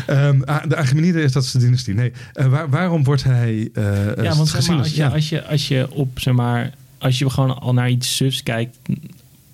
[0.07, 1.93] Ehm, ah, de Achemenides is dat is de dynastie.
[1.93, 3.69] Nee, Eh, waar- waarom wordt hij.
[3.73, 3.83] eh
[4.23, 5.07] Ja, want zeg gezien maar, als- je, ja.
[5.09, 8.77] als, je, als je op zeg maar als je gewoon al naar iets sufs kijkt,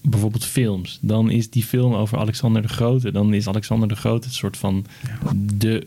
[0.02, 4.28] bijvoorbeeld films, dan is die film over Alexander de Grote, dan is Alexander de Grote
[4.28, 4.86] het soort van
[5.54, 5.86] de,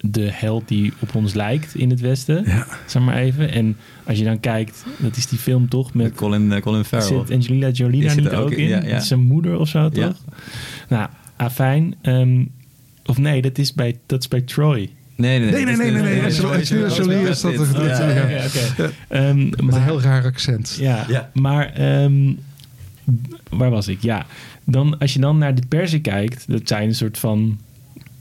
[0.00, 2.66] de held die op ons lijkt in het Westen, Ja.
[2.86, 3.50] zeg maar even.
[3.52, 7.08] En als je dan kijkt, dat is die film toch met Colin, eh, Colin Farrell.
[7.08, 8.58] Zit Angelina Jolie Die daar niet er ook in?
[8.58, 9.00] in, ja, ja.
[9.00, 9.88] Zijn moeder of zo, Ja.
[9.90, 10.16] toch?
[10.88, 11.94] Nou, afijn.
[12.02, 12.44] ehm,
[13.06, 14.90] of nee, dat is bij, dat is bij Troy.
[15.16, 17.56] Nee, nee, Nee, nee, nee, Jolie is dat-
[19.60, 20.76] Met een heel raar accent.
[20.80, 21.30] ja, Ja.
[21.34, 22.32] maar ehm,
[23.50, 24.02] waar was ik?
[24.02, 24.26] Ja,
[24.64, 27.58] dan, als je dan naar de persen kijkt, dat zijn een soort van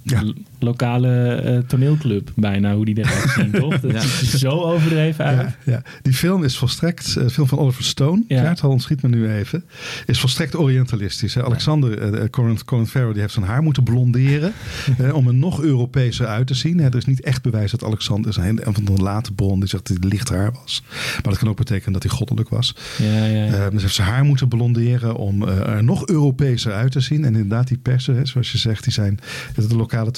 [0.02, 0.24] Ja.
[0.60, 3.80] Lo- lokale eh, toneelclub bijna, hoe die eruit zien, toch?
[3.80, 4.00] Dat Ja.
[4.00, 5.38] ziet er zo overdreven uit.
[5.66, 8.44] Ja, ja, die film is volstrekt, eh, film van Oliver Stone, Ja.
[8.44, 9.64] het schiet me nu even,
[10.06, 11.34] is volstrekt orientalistisch.
[11.34, 11.44] Hè.
[11.44, 14.54] Alexander, eh, Colin, Colin Farrell, die heeft zijn haar moeten blonderen
[14.98, 16.78] eh, om er nog Europeeser uit te zien.
[16.80, 16.86] Hè.
[16.86, 19.70] Er is niet echt bewijs dat Alexander, is een een van de late bron, die
[19.70, 20.84] zegt dat hij licht haar was.
[21.14, 22.76] Maar dat kan ook betekenen dat hij goddelijk was.
[22.98, 27.26] Ja, ja, dus heeft zijn haar moeten blonderen om er nog Europeeser uit te zien.
[27.26, 29.20] En inderdaad, die persen, hè, zoals je zegt, die zijn
[29.56, 30.12] de lokale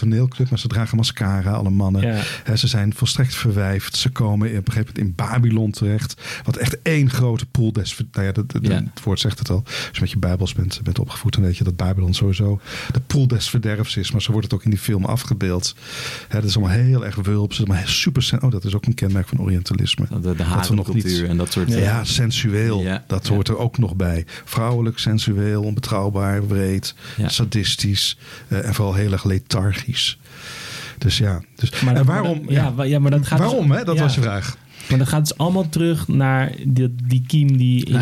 [0.50, 2.22] maar ze dragen mascara, alle mannen.
[2.46, 2.56] Ja.
[2.56, 3.96] Ze zijn volstrekt verwijfd.
[3.96, 6.22] Ze komen op een gegeven moment in Babylon terecht.
[6.44, 7.98] Wat echt één grote pool des...
[8.12, 8.74] Nou ja, dat, dat- Ja.
[8.94, 9.64] het woord zegt het al.
[9.66, 12.60] Als je met je bijbels bent, bent opgevoed, dan weet je dat Babylon sowieso
[12.92, 14.12] de pool des verderfs is.
[14.12, 15.76] Maar zo wordt het ook in die film afgebeeld.
[16.28, 17.58] Hè, dat is allemaal heel erg wulps.
[17.58, 18.38] Het allemaal super...
[18.42, 20.06] Oh, dat is ook een kenmerk van orientalisme.
[20.10, 21.74] De, de Dat we nog niet- en dat soort...
[21.74, 22.82] Ja, sensueel.
[22.82, 23.34] Ja, dat ja.
[23.34, 24.26] hoort er ook nog bij.
[24.46, 28.18] Vrouwelijk, sensueel, onbetrouwbaar, breed, sadistisch
[28.48, 30.19] eh, en vooral heel erg lethargisch.
[31.00, 32.42] Dus ja, dus, Maar en waarom?
[32.46, 33.84] maar ja, ja, maar dat gaat dus- waarom, hè?
[33.84, 34.02] Dat ja.
[34.02, 34.58] was je vraag.
[34.90, 37.86] Maar dat gaat dus allemaal terug naar die, die kiem die...
[37.86, 37.94] in-.
[37.94, 38.02] Ja.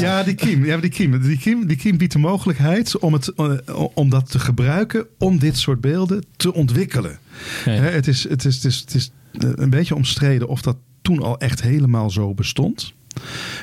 [0.00, 0.64] Ja, die kiem.
[0.64, 1.22] Ja, die kiem.
[1.22, 3.56] Die kiem, die kiem biedt de mogelijkheid om, het, eh,
[3.94, 7.18] om dat te gebruiken om dit soort beelden te ontwikkelen.
[7.64, 7.70] Ja.
[7.70, 10.76] Hè, het, is, het, is, het, is, het is eh, een beetje omstreden of dat
[11.02, 12.92] toen al echt helemaal zo bestond.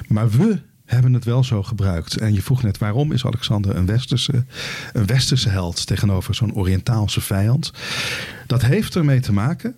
[0.07, 0.59] Maar we
[0.89, 2.17] hebben het wel zo gebruikt.
[2.17, 4.45] En je vroeg net waarom is Alexander een westerse,
[4.93, 7.71] een westerse held tegenover zo'n Oriëntaalse vijand.
[8.47, 9.75] Dat heeft ermee te maken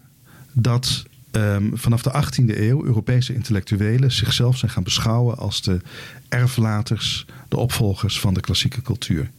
[0.51, 5.81] dat ehm, vanaf de 18e eeuw Europese intellectuelen zichzelf zijn gaan beschouwen als de
[6.29, 9.29] erflaters, de opvolgers van de klassieke cultuur.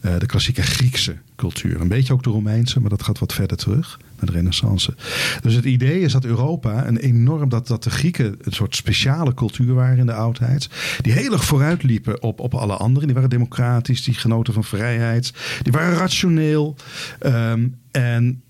[0.00, 1.80] Eh, de klassieke Griekse cultuur.
[1.80, 4.94] Een beetje ook de Romeinse, maar dat gaat wat verder terug naar de Renaissance.
[5.42, 9.34] Dus het idee is dat Europa een enorm, dat, dat de Grieken een soort speciale
[9.34, 10.68] cultuur waren in de oudheid.
[11.00, 13.06] Die heel erg vooruitliepen op, op alle anderen.
[13.06, 15.32] Die waren democratisch, die genoten van vrijheid.
[15.62, 16.76] Die waren rationeel.
[17.18, 18.42] Ehm, en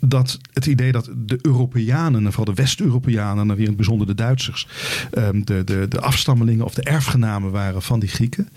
[0.00, 4.06] dat het idee dat de Europeanen, en vooral de West-Europeanen, en weer in het bijzonder
[4.06, 4.68] de Duitsers,
[5.10, 8.48] ehm, de, de, de afstammelingen of de erfgenamen waren van die Grieken,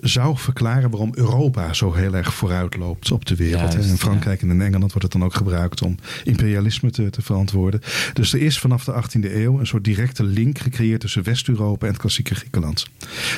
[0.00, 3.72] zou verklaren waarom Europa zo heel erg vooruit loopt op de wereld.
[3.72, 7.10] Juist, en in Frankrijk en in Engeland wordt het dan ook gebruikt om imperialisme te,
[7.10, 7.80] te verantwoorden.
[8.12, 11.92] Dus er is vanaf de 18e eeuw een soort directe link gecreëerd tussen West-Europa en
[11.92, 12.86] het klassieke Griekenland.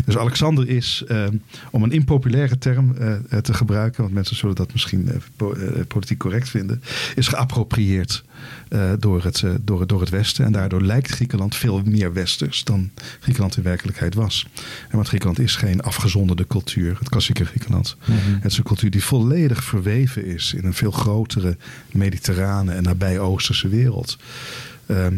[0.05, 1.37] Dus Alexander is, ehm,
[1.71, 5.87] om een impopulaire term eh, eh, te gebruiken, want mensen zullen dat misschien eh, eh,
[5.87, 6.83] politiek correct vinden,
[7.15, 8.25] is geappropriëerd
[8.69, 10.45] eh, door, het, eh, door, het- door het Westen.
[10.45, 12.91] En daardoor lijkt Griekenland veel meer Westers dan
[13.21, 14.47] Griekenland in werkelijkheid was.
[14.89, 17.97] En want Griekenland is geen afgezonderde cultuur, het klassieke Griekenland.
[18.41, 21.57] Het is een cultuur die volledig verweven is in een veel grotere
[21.93, 24.19] mediterrane en nabij Oosterse wereld.
[24.87, 25.17] Ehm,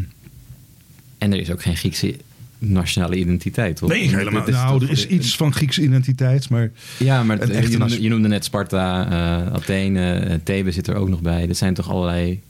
[1.18, 2.16] En er is ook geen Griekse
[2.58, 3.88] nationale identiteit, toch?
[3.88, 4.46] nee, helemaal.
[4.48, 8.08] Nou, er is iets van Griekse identiteit, maar Ja, maar het- je, noemde, nation- je
[8.08, 9.04] noemde net Sparta,
[9.46, 11.46] eh, Athene, Thebe zit er ook nog bij.
[11.46, 12.40] Dat zijn toch allerlei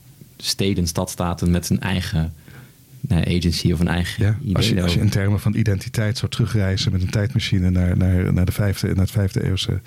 [0.44, 2.32] steden, stadstaten met zijn eigen
[3.00, 4.56] nou, agency of een eigen Ja, idee.
[4.56, 8.32] als, je, als je in termen van identiteit zou terugreizen met een tijdmachine naar, naar,
[8.32, 9.80] naar, de, vijfde, naar het vijfde eeuwse,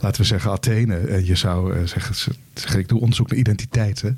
[0.00, 0.96] laten we zeggen Athene.
[0.96, 4.02] En je zou eh, zeggen, ik doe onderzoek naar identiteit.
[4.02, 4.10] Hè.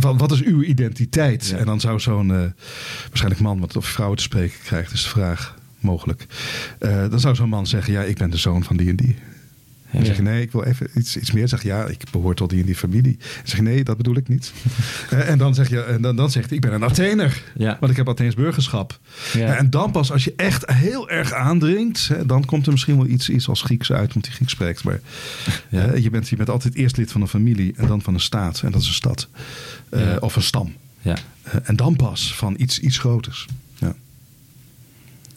[0.00, 1.46] Wat, is uw identiteit?
[1.46, 1.56] Ja.
[1.56, 2.44] En dan zou zo'n, eh,
[3.08, 6.26] waarschijnlijk man, want of je vrouwen te spreken krijgt, is de vraag mogelijk.
[6.78, 9.16] Eh, dan zou zo'n man zeggen, ja, ik ben de zoon van die en die.
[9.92, 11.48] En dan zeg je, nee, ik wil even iets, iets meer.
[11.48, 13.16] Zeg je, ja, ik behoor tot die en die familie.
[13.16, 14.52] Dan zeg je, nee, dat bedoel ik niet.
[15.10, 17.42] Eh, en dan zeg je, en dan, dan zegt hij, ik ben een Athener.
[17.56, 17.76] Ja.
[17.80, 18.98] Want ik heb Atheens burgerschap.
[19.32, 19.56] Ja.
[19.56, 23.06] En dan pas, als je echt heel erg aandringt, hè, dan komt er misschien wel
[23.06, 24.84] iets, iets als Grieks uit, omdat hij Grieks spreekt.
[24.84, 25.00] Maar
[25.68, 25.78] Ja.
[25.80, 28.20] hè, je, bent, je bent altijd eerst lid van een familie en dan van een
[28.20, 28.60] staat.
[28.62, 29.28] En dat is een stad.
[29.88, 30.16] Eh, Ja.
[30.16, 30.74] Of een stam.
[31.02, 31.16] Ja.
[31.42, 33.46] Eh, en dan pas van iets, iets groters.
[33.78, 33.94] Ja.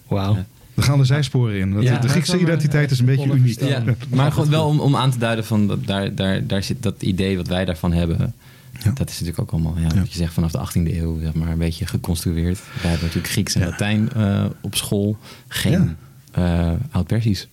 [0.08, 0.46] Wauw.
[0.74, 1.82] We gaan de zijsporen in.
[1.82, 3.60] Ja, de Griekse identiteit is een eh, beetje uniek.
[3.60, 6.84] Ja, maar gewoon wel om, om aan te duiden van dat, daar, daar, daar zit
[6.84, 8.34] dat idee wat wij daarvan hebben.
[8.84, 8.92] Ja.
[8.92, 10.00] Dat is natuurlijk ook allemaal, ja, Ja.
[10.00, 12.60] wat je zegt, vanaf de 18e eeuw zeg maar, een beetje geconstrueerd.
[12.82, 13.68] Wij hebben natuurlijk Grieks en Ja.
[13.68, 15.18] Latijn eh, op school.
[15.48, 15.96] Geen
[16.34, 16.72] Ja.
[16.72, 17.48] eh, Oud-Persisch.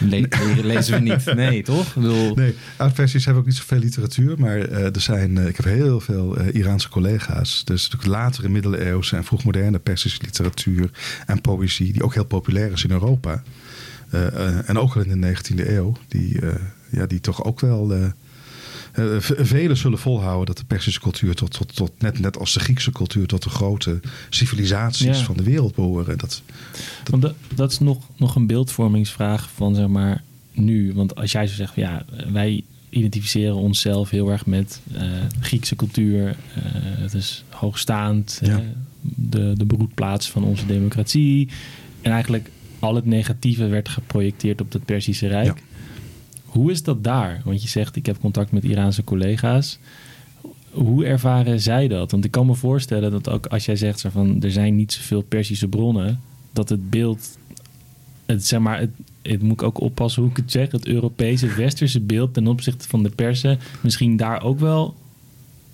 [0.00, 1.34] Le- le- lezen we niet.
[1.34, 1.86] Nee, toch?
[1.86, 4.34] Ik bedoel, Nee, oud-versies hebben ook niet zoveel literatuur.
[4.38, 7.64] Maar eh, er zijn, eh, ik heb heel veel eh, Iraanse collega's.
[7.64, 10.90] Dus natuurlijk latere middeleeuwse en vroegmoderne Persische literatuur
[11.26, 11.92] en poëzie.
[11.92, 13.42] Die ook heel populair is in Europa.
[14.66, 15.92] En ook al in de 19e eeuw.
[16.08, 16.40] Die,
[16.90, 18.12] ja, die toch ook wel...
[18.98, 22.60] eh, velen zullen volhouden dat de Persische cultuur tot, tot, tot net, net als de
[22.60, 25.24] Griekse cultuur tot de grote civilisaties Ja.
[25.24, 26.18] van de wereld behoren.
[26.18, 26.42] Dat,
[27.10, 30.22] Want dat, dat is nog, nog een beeldvormingsvraag van zeg maar
[30.52, 30.92] nu.
[30.94, 35.02] Want als jij zo zegt, ja, wij identificeren onszelf heel erg met eh,
[35.40, 36.28] Griekse cultuur.
[36.28, 38.62] eh, het is hoogstaand, Ja.
[39.00, 41.48] de, de broedplaats van onze democratie.
[42.02, 45.46] En eigenlijk al het negatieve werd geprojecteerd op het Perzische Rijk.
[45.46, 45.54] Ja.
[46.48, 47.40] Hoe is dat daar?
[47.44, 49.78] Want je zegt, ik heb contact met Iraanse collega's.
[50.70, 52.10] Hoe ervaren zij dat?
[52.10, 55.22] Want ik kan me voorstellen dat ook als jij zegt van er zijn niet zoveel
[55.22, 56.20] Persische bronnen,
[56.52, 57.38] dat het beeld,
[58.26, 58.90] het, zeg maar, het,
[59.22, 62.88] het moet ik ook oppassen hoe ik het zeg, het Europese westerse beeld ten opzichte
[62.88, 64.94] van de Persen misschien daar ook wel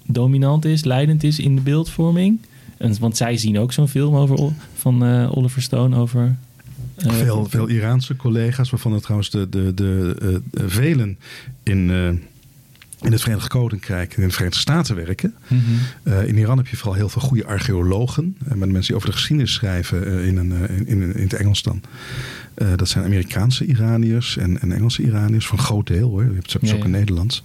[0.06, 2.38] dominant is, leidend is in de beeldvorming.
[3.00, 6.36] Want zij zien ook zo'n film over, van eh, Oliver Stone over.
[6.96, 11.18] Eh, veel, veel Iraanse collega's, waarvan er trouwens de, de, de, eh, eh, velen
[11.62, 11.90] in,
[13.00, 15.34] in het Verenigd Koninkrijk en in de Verenigde Staten werken.
[15.46, 16.26] Mhm.
[16.26, 18.36] In Iran heb je vooral heel veel goede archeologen.
[18.48, 21.62] En met mensen die over de geschiedenis schrijven in, een, in, in, in het Engels
[21.62, 21.82] dan.
[22.76, 25.46] Dat zijn Amerikaanse Iraniërs en, en Engelse Iraniërs.
[25.46, 26.24] Van een groot deel hoor.
[26.24, 26.90] Je hebt ze ook in.
[26.90, 27.42] Nederlands.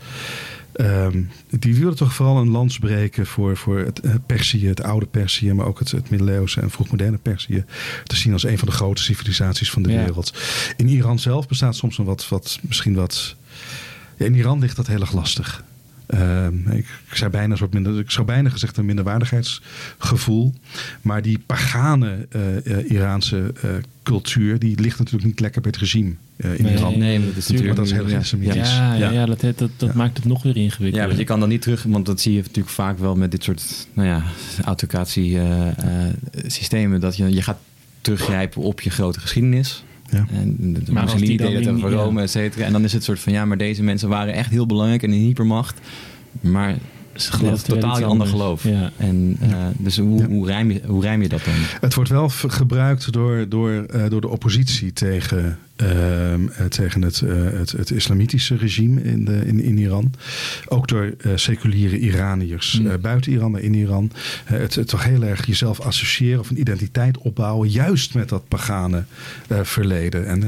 [0.80, 1.22] Ehm,
[1.60, 5.54] die willen toch vooral een lans breken voor, voor het eh, Perzië, het oude Perzië,
[5.54, 7.64] maar ook het, het middeleeuwse en vroegmoderne Perzië.
[8.04, 10.04] Te zien als een van de grote civilisaties van de Ja.
[10.04, 10.34] wereld.
[10.78, 13.36] In Iran zelf bestaat soms een wat, wat misschien wat.
[14.18, 15.64] Ja, in Iran ligt dat heel erg lastig.
[16.10, 20.54] Ehm, ik, ik, zou bijna een soort minder, ik zou bijna gezegd een minderwaardigheidsgevoel.
[21.02, 23.70] Maar die pagane eh, eh, Iraanse eh,
[24.04, 26.74] cultuur, die ligt natuurlijk niet lekker bij het regime eh, in Nee.
[26.74, 26.98] Iran.
[26.98, 27.76] nee, maar dat is natuurlijk...
[27.78, 28.72] dat is heel ja, antisemitisch.
[28.72, 29.10] Ja, ja, Ja.
[29.12, 29.92] ja, dat, dat, dat Ja.
[29.96, 31.02] maakt het nog weer ingewikkeld.
[31.02, 33.32] Ja, want je kan dan niet terug, want dat zie je natuurlijk vaak wel met
[33.32, 34.24] dit soort nou ja,
[34.66, 37.00] autocratie-systemen.
[37.00, 37.58] dat je, je gaat
[38.02, 39.84] teruggrijpen op je grote geschiedenis.
[40.12, 40.26] Ja.
[40.32, 41.96] En de, de Maar als die Mussolini deed het over ja.
[41.96, 42.66] Rome, et cetera.
[42.66, 45.12] En dan is het soort van, ja, maar deze mensen waren echt heel belangrijk en
[45.12, 45.80] een hypermacht.
[46.42, 46.76] Maar
[47.16, 48.64] ze geloven totaal in ander geloof.
[48.64, 48.92] Ja.
[48.98, 50.28] En, eh, dus hoe, Ja.
[50.28, 51.54] hoe, rijm je, hoe rijm je dat dan?
[51.82, 55.58] Het wordt wel gebruikt door, door, eh, door de oppositie tegen,
[56.70, 60.14] tegen het, eh, het, het islamitische regime in, de, in, in Iran.
[60.68, 62.88] Ook door eh, seculiere Iraniërs Hmm.
[62.88, 64.12] eh, buiten Iran, maar in Iran.
[64.46, 69.04] Het, het toch heel erg jezelf associëren of een identiteit opbouwen, juist met dat pagane
[69.62, 70.28] verleden.
[70.28, 70.44] En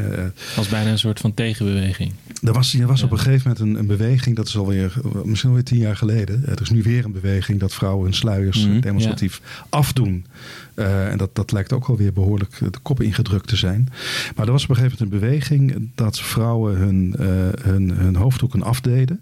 [0.56, 2.12] Als bijna een soort van tegenbeweging.
[2.44, 3.06] er was, er was Ja.
[3.06, 6.44] op een gegeven moment een, een beweging, dat is alweer misschien alweer tien jaar geleden.
[6.46, 10.26] Er is nu weer een beweging dat vrouwen hun sluiers Mhm, demonstratief afdoen.
[10.74, 13.88] Eh, en dat, dat lijkt ook alweer behoorlijk eh, de kop ingedrukt te zijn.
[14.36, 17.28] Maar er was op een gegeven moment een beweging dat vrouwen hun, eh,
[17.64, 19.20] hun, hun hoofddoeken afdeden.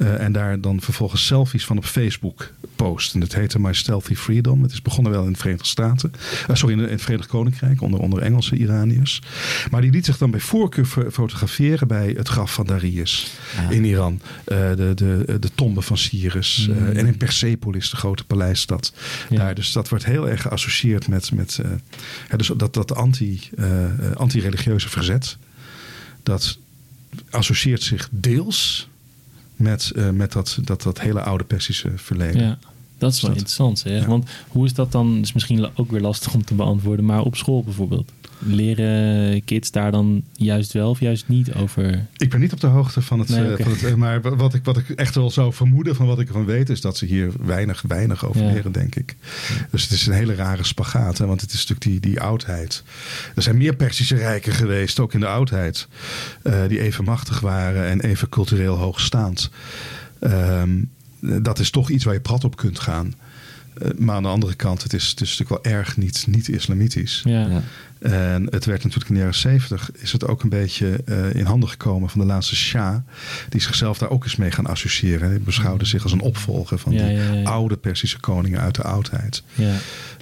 [0.00, 3.14] Eh, en daar dan vervolgens selfies van op Facebook post.
[3.14, 4.62] En dat heette My Stealthy Freedom.
[4.62, 6.12] Het is begonnen wel in de Verenigde Staten.
[6.48, 9.22] Eh, sorry, in, het Verenigd Koninkrijk, onder, onder Engelse Iraniërs.
[9.70, 13.30] Maar die liet zich dan bij voorkeur fo- fotograferen bij het graf van Darius
[13.68, 14.20] in Iran.
[14.44, 16.68] Eh, de, de, de tombe van Cyrus.
[16.68, 16.86] Mm.
[16.86, 18.92] en in Persepolis, de grote paleisstad.
[19.30, 19.36] Ja.
[19.36, 19.54] Daar.
[19.54, 21.60] Dus dat wordt heel erg geassocieerd met, met
[22.36, 23.50] dus dat, dat anti,
[24.14, 25.36] anti-religieuze verzet.
[26.22, 26.58] Dat
[27.30, 28.88] associeert zich deels
[29.60, 32.42] met, eh, met dat, dat, dat hele oude Persische verleden.
[32.42, 32.58] Ja.
[33.00, 34.00] Dat is wel interessant, zeg.
[34.00, 34.06] Ja.
[34.06, 35.18] Want hoe is dat dan?
[35.22, 38.12] is misschien ook weer lastig om te beantwoorden, maar op school bijvoorbeeld.
[38.42, 42.06] Leren kids daar dan juist wel of juist niet over?
[42.16, 43.28] Ik ben niet op de hoogte van het.
[43.28, 45.94] Nee, eh, van het eh, maar wa- wat ik, wat ik echt wel zou vermoeden
[45.96, 48.52] van wat ik ervan weet, is dat ze hier weinig, weinig over Ja.
[48.52, 49.16] leren, denk ik.
[49.70, 51.18] Dus het is een hele rare spagaat.
[51.18, 52.82] Hè, want het is natuurlijk die, die oudheid.
[53.34, 55.88] Er zijn meer Persische rijken geweest, ook in de oudheid.
[56.42, 59.50] eh, die even machtig waren en even cultureel hoogstaand.
[60.20, 60.70] Ehm,
[61.20, 63.14] dat is toch iets waar je prat op kunt gaan.
[63.74, 66.48] Eh, maar aan de andere kant, het is, het is natuurlijk wel erg niet, niet
[66.48, 67.22] islamitisch.
[67.24, 67.46] Ja.
[67.48, 67.62] Ja.
[68.00, 71.44] En het werd natuurlijk in de jaren zeventig is het ook een beetje eh, in
[71.44, 72.96] handen gekomen van de laatste Shah.
[73.48, 75.28] Die zichzelf daar ook eens mee gaan associëren.
[75.28, 77.42] Hij beschouwde zich als een opvolger van Ja, die ja, ja.
[77.42, 79.42] oude Persische koningen uit de oudheid.
[79.54, 79.74] ja.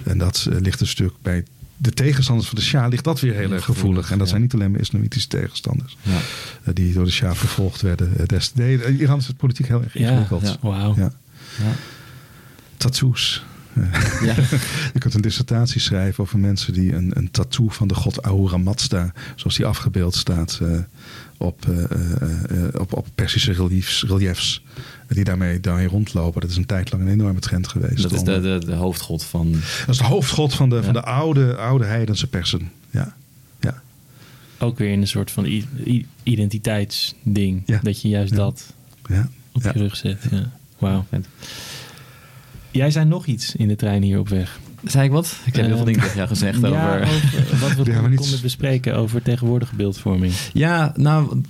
[0.03, 1.43] En dat eh, ligt een stuk bij
[1.81, 4.11] de tegenstanders van de Shah ligt dat weer heel erg gevoelig.
[4.11, 5.97] En dat zijn niet alleen maar islamitische tegenstanders.
[6.01, 6.11] Ja.
[6.63, 8.17] eh, die door de Shah vervolgd werden.
[8.17, 10.41] eh, des- nee, in Iran is het politiek heel erg ingewikkeld.
[10.41, 10.55] ja.
[10.61, 10.95] Wauw.
[10.97, 11.11] Ja.
[11.63, 11.71] Ja.
[12.77, 13.43] Tattoos.
[14.21, 14.35] Ja.
[14.93, 18.57] Je kunt een dissertatie schrijven over mensen die een, een tattoo van de god Ahura
[18.57, 20.77] Mazda, zoals die afgebeeld staat, eh,
[21.39, 24.63] op, eh, eh, eh, op, op Persische reliefs, reliefs,
[25.07, 26.41] die daarmee, daarmee rondlopen.
[26.41, 28.01] Dat is een tijd lang een enorme trend geweest.
[28.01, 29.51] Dat is de, de, de hoofdgod van...
[29.51, 32.71] dat is de hoofdgod van de, van de oude, oude heidense persen.
[32.91, 33.15] Ja.
[33.59, 33.81] Ja.
[34.57, 35.63] Ook weer in een soort van
[36.23, 37.61] identiteitsding.
[37.65, 37.79] Ja.
[37.83, 38.37] Dat je juist Ja.
[38.37, 38.73] dat
[39.09, 39.29] Ja.
[39.51, 39.71] op Ja.
[39.73, 40.25] je rug zet.
[40.31, 40.51] Ja.
[40.77, 41.05] Wauw.
[42.71, 44.59] Jij zei nog iets in de trein hier op weg.
[44.83, 45.35] Zei ik wat?
[45.45, 47.01] Ik heb heel veel Ehm, dingen tegen jou gezegd ja, over...
[47.01, 50.33] over wat we Ja, maar niet- konden bespreken over tegenwoordige beeldvorming.
[50.53, 51.41] Ja, nou,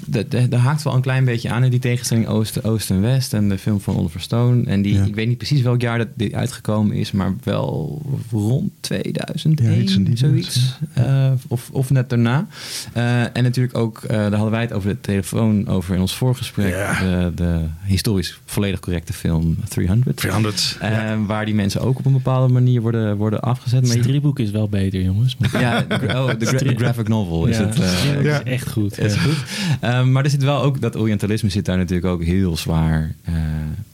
[0.49, 3.49] daar haakt wel een klein beetje aan in die tegenstelling Oost, Oost en West en
[3.49, 4.65] de film van Oliver Stone.
[4.65, 5.03] En die, Ja.
[5.03, 8.01] ik weet niet precies welk jaar dat die uitgekomen is, maar wel
[8.31, 10.77] rond 2001, Ja, iets in die zoiets.
[10.93, 12.47] Eh, of, of net daarna.
[12.93, 16.15] Eh, en natuurlijk ook, eh, daar hadden wij het over de telefoon over in ons
[16.15, 16.99] voorgesprek, Ja.
[16.99, 20.17] de, de historisch volledig correcte film 300.
[20.17, 20.77] 300.
[20.79, 21.17] Eh, ja.
[21.25, 23.79] Waar die mensen ook op een bepaalde manier worden, worden afgezet.
[23.79, 25.37] Het Maar je- stripboek is wel beter, jongens.
[25.51, 27.79] ja, oh, de, gra- de graphic novel is Ja, het.
[27.79, 28.37] eh, Ja.
[28.43, 28.99] is echt goed.
[28.99, 29.19] is ja.
[29.19, 29.37] goed.
[29.79, 33.33] Ehm, maar er zit wel ook, dat Orientalisme zit daar natuurlijk ook heel zwaar eh,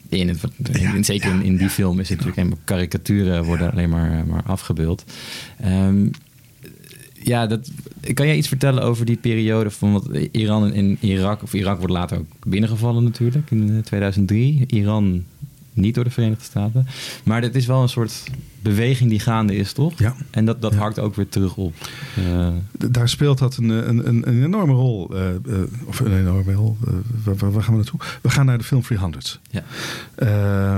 [0.09, 0.27] in.
[0.27, 0.39] Het,
[0.71, 4.23] in- zeker in, in die film is het natuurlijk helemaal karikaturen worden alleen maar, eh,
[4.23, 5.03] maar afgebeeld.
[5.59, 6.07] Ehm,
[7.23, 7.71] ja, dat,
[8.13, 11.93] kan jij iets vertellen over die periode van wat Iran en Irak, of Irak wordt
[11.93, 14.63] later ook binnengevallen natuurlijk in eh, 2003.
[14.67, 15.23] Iran
[15.75, 16.87] niet door de Verenigde Staten.
[17.23, 18.23] Maar het is wel een soort
[18.61, 19.99] beweging die gaande is, toch?
[19.99, 20.15] Ja.
[20.31, 20.79] En dat, dat Ja.
[20.79, 21.73] hakt ook weer terug op.
[22.15, 22.47] eh,
[22.91, 25.09] Daar speelt dat een, een, een, enorme rol.
[25.15, 25.35] eh, eh,
[25.85, 26.77] of een enorme rol.
[27.23, 27.99] waar, waar- gaan we naartoe?
[28.21, 29.39] We gaan naar de film 300.
[29.51, 29.63] ja.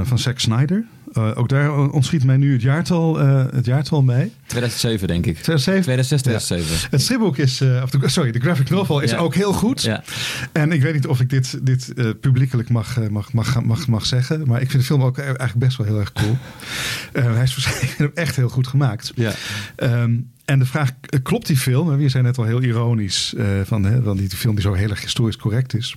[0.05, 0.85] van Zack Snyder.
[1.13, 4.31] Eh, ook daar ontschiet mij nu het jaartal, eh, het jaartal mee.
[4.45, 5.33] 2007 denk ik.
[5.33, 5.81] 2007.
[5.81, 6.87] 2006, 2007.
[6.91, 9.17] Het stripboek is, eh, of de, sorry, de graphic novel is Ja.
[9.17, 9.81] ook heel goed.
[9.81, 10.03] Ja.
[10.51, 14.47] En ik weet niet of ik dit, dit publiekelijk mag, mag, mag, mag, mag zeggen.
[14.47, 16.37] Maar ik vind de film ook eigenlijk best wel heel erg cool.
[17.35, 19.11] Hij is waarschijnlijk echt heel goed gemaakt.
[19.15, 19.31] Ja.
[19.75, 20.89] Ehm, en de vraag,
[21.23, 21.97] klopt die film?
[21.97, 23.33] We zijn net al heel ironisch
[23.63, 25.95] van, hè, van die film die zo heel erg historisch correct is.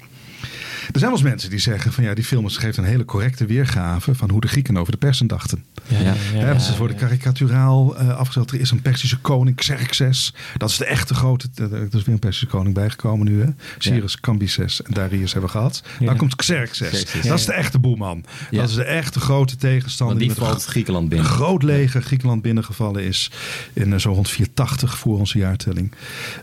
[0.93, 3.47] Er zijn wel eens mensen die zeggen van ja, die film geeft een hele correcte
[3.47, 5.65] weergave van hoe de Grieken over de persen dachten.
[5.87, 7.03] Ja, ja, ja, ja, ze worden ja.
[7.03, 8.51] karikaturaal eh, afgesteld.
[8.51, 10.35] Er is een Persische koning, Xerxes.
[10.57, 11.49] Dat is de echte grote.
[11.55, 13.43] Er is weer een Persische koning bijgekomen nu.
[13.43, 13.49] Hè?
[13.79, 15.83] Cyrus, Cambyses en Darius hebben we gehad.
[15.99, 16.07] Ja.
[16.07, 16.89] Dan komt Xerxes.
[16.89, 17.27] Xerxes.
[17.27, 18.25] Dat is de echte boeman.
[18.51, 18.61] Ja.
[18.61, 20.17] Dat is de echte grote tegenstander.
[20.17, 21.31] Want die met een valt Griekenland een binnen.
[21.31, 23.31] groot leger Griekenland binnengevallen is
[23.73, 25.93] in eh, zo rond 480 voor onze jaartelling.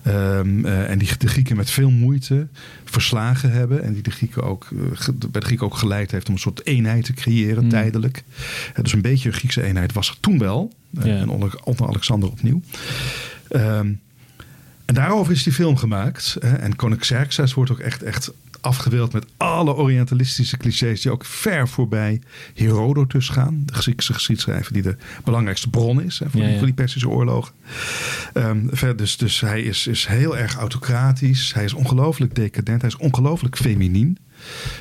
[0.04, 2.48] Ehm, eh, en die de Grieken met veel moeite
[2.86, 3.84] verslagen hebben.
[3.84, 6.66] En die de Grieken ook, eh, bij de Grieken ook geleid heeft om een soort
[6.66, 7.70] eenheid te creëren, Hmm.
[7.70, 8.24] tijdelijk.
[8.82, 10.74] Dus een beetje een Griekse eenheid was er toen wel.
[11.00, 11.22] Eh.
[11.22, 12.62] En onder, onder Alexander opnieuw.
[13.50, 13.92] Ehm,
[14.86, 16.36] en daarover is die film gemaakt.
[16.36, 18.32] En koning Xerxes wordt ook echt, echt
[18.62, 21.02] afgebeeld met alle orientalistische clichés...
[21.02, 22.22] die ook ver voorbij
[22.54, 23.64] Herodotus gaan.
[23.66, 26.20] De Griekse geschiedschrijver die de belangrijkste bron is...
[26.20, 27.54] Hè, voor, Ja, die, voor die Persische oorlogen.
[28.34, 31.54] Ehm, dus, dus hij is, is heel erg autocratisch.
[31.54, 32.82] Hij is ongelooflijk decadent.
[32.82, 34.18] Hij is ongelooflijk feminien.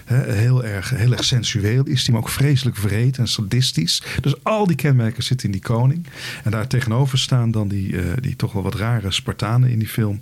[0.04, 4.02] Heel, erg, heel erg sensueel is hij, maar ook vreselijk vreed en sadistisch.
[4.20, 6.06] Dus al die kenmerken zitten in die koning.
[6.44, 9.88] En daar tegenover staan dan die, eh, die toch wel wat rare Spartanen in die
[9.88, 10.20] film.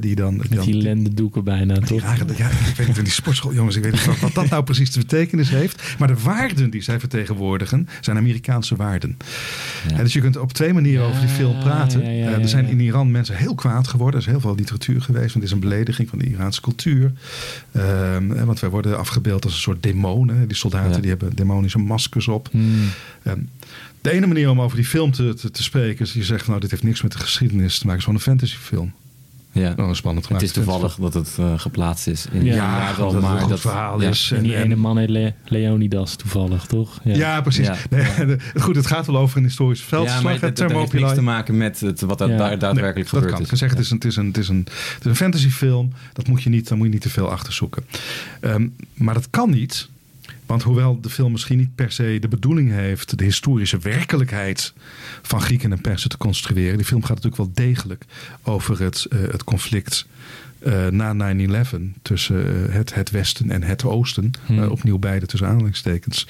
[0.00, 2.00] Die dan, die Met dan die lendendoeken bijna, toch?
[2.00, 4.62] rare, ja, ik weet niet, in die sportschool, jongens, ik weet niet wat, dat nou
[4.64, 5.82] precies de betekenis heeft.
[5.98, 9.16] Maar de waarden die zij vertegenwoordigen zijn Amerikaanse waarden.
[9.88, 9.96] Ja.
[9.96, 12.00] En dus je kunt op twee manieren over die film praten.
[12.00, 14.20] ja, Eh, er zijn in Iran mensen heel kwaad geworden.
[14.20, 15.32] Er is heel veel literatuur geweest.
[15.32, 17.12] Want het is een belediging van de Iraanse cultuur.
[17.72, 20.48] Ehm, eh, want wij worden afgebeeld als een soort demonen.
[20.48, 20.98] Die soldaten Ja.
[20.98, 22.48] die hebben demonische maskers op.
[22.50, 22.88] Hmm.
[23.22, 23.38] Ehm,
[24.00, 26.60] de ene manier om over die film te, te, te spreken is je zegt nou
[26.60, 28.00] dit heeft niks met de geschiedenis te maken.
[28.04, 28.92] Het is gewoon een fantasyfilm.
[29.54, 29.72] Ja.
[29.76, 32.26] Nog een spannend Het is toevallig dat het eh, geplaatst is.
[32.32, 34.08] In, Ja, Ja, dat het maar een goed dat verhaal ja.
[34.08, 34.32] is.
[34.36, 37.00] En die En- ene en- man heet Le- Leonidas toevallig, toch?
[37.04, 37.66] Ja, precies.
[37.66, 37.76] Ja.
[37.90, 40.22] Nee, goed, het gaat wel over een historisch Ja, veldslag.
[40.22, 41.14] maar het heeft niks Thermopylae.
[41.14, 42.36] te maken met het, wat er Ja.
[42.36, 43.40] daar daadwerkelijk Nee, gebeurd dat kan.
[43.40, 43.44] is.
[43.44, 44.58] Ik kan zeggen, het is een, het is een, het is een,
[44.94, 45.92] het is een fantasyfilm.
[46.12, 47.84] Dat moet je niet, daar moet je niet te veel achter zoeken.
[48.40, 49.88] Ehm, maar dat kan niet.
[50.46, 54.72] Want hoewel de film misschien niet per se de bedoeling heeft de historische werkelijkheid
[55.22, 56.76] van Grieken en Persen te construeren.
[56.76, 58.04] Die film gaat natuurlijk wel degelijk
[58.42, 60.06] over het, eh, het conflict
[60.58, 64.30] eh, na 9-11 tussen eh, het, het Westen en het Oosten.
[64.46, 64.62] Hmm.
[64.62, 66.26] Opnieuw beide tussen aanhalingstekens.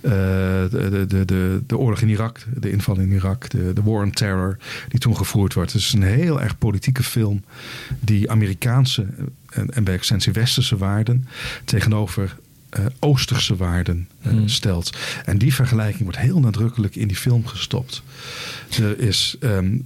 [0.00, 4.02] De, de, de, de, de oorlog in Irak, de inval in Irak, de, de war
[4.02, 4.56] on terror
[4.88, 5.72] die toen gevoerd wordt.
[5.72, 7.44] Het is een heel erg politieke film
[8.00, 9.06] die Amerikaanse
[9.50, 11.26] en, en bij extensie westerse waarden
[11.64, 12.36] tegenover
[12.72, 14.48] eh, Oosterse waarden eh, Hmm.
[14.48, 14.96] stelt.
[15.24, 18.02] En die vergelijking wordt heel nadrukkelijk in die film gestopt.
[18.80, 19.36] Er is.
[19.40, 19.76] ehm,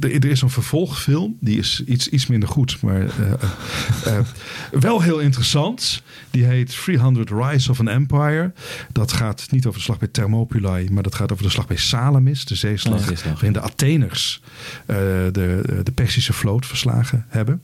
[0.00, 3.02] er, is een vervolgfilm, die is iets, iets minder goed, maar
[4.04, 4.20] eh,
[4.80, 6.02] wel heel interessant.
[6.30, 8.52] Die heet 300 Rise of an Empire.
[8.92, 11.76] Dat gaat niet over de slag bij Thermopylae, maar dat gaat over de slag bij
[11.76, 13.32] Salamis, de zeeslag, Oh, zeeslag.
[13.32, 14.42] waarin de Atheners
[14.86, 15.30] de,
[15.82, 17.62] de Persische vloot verslagen hebben.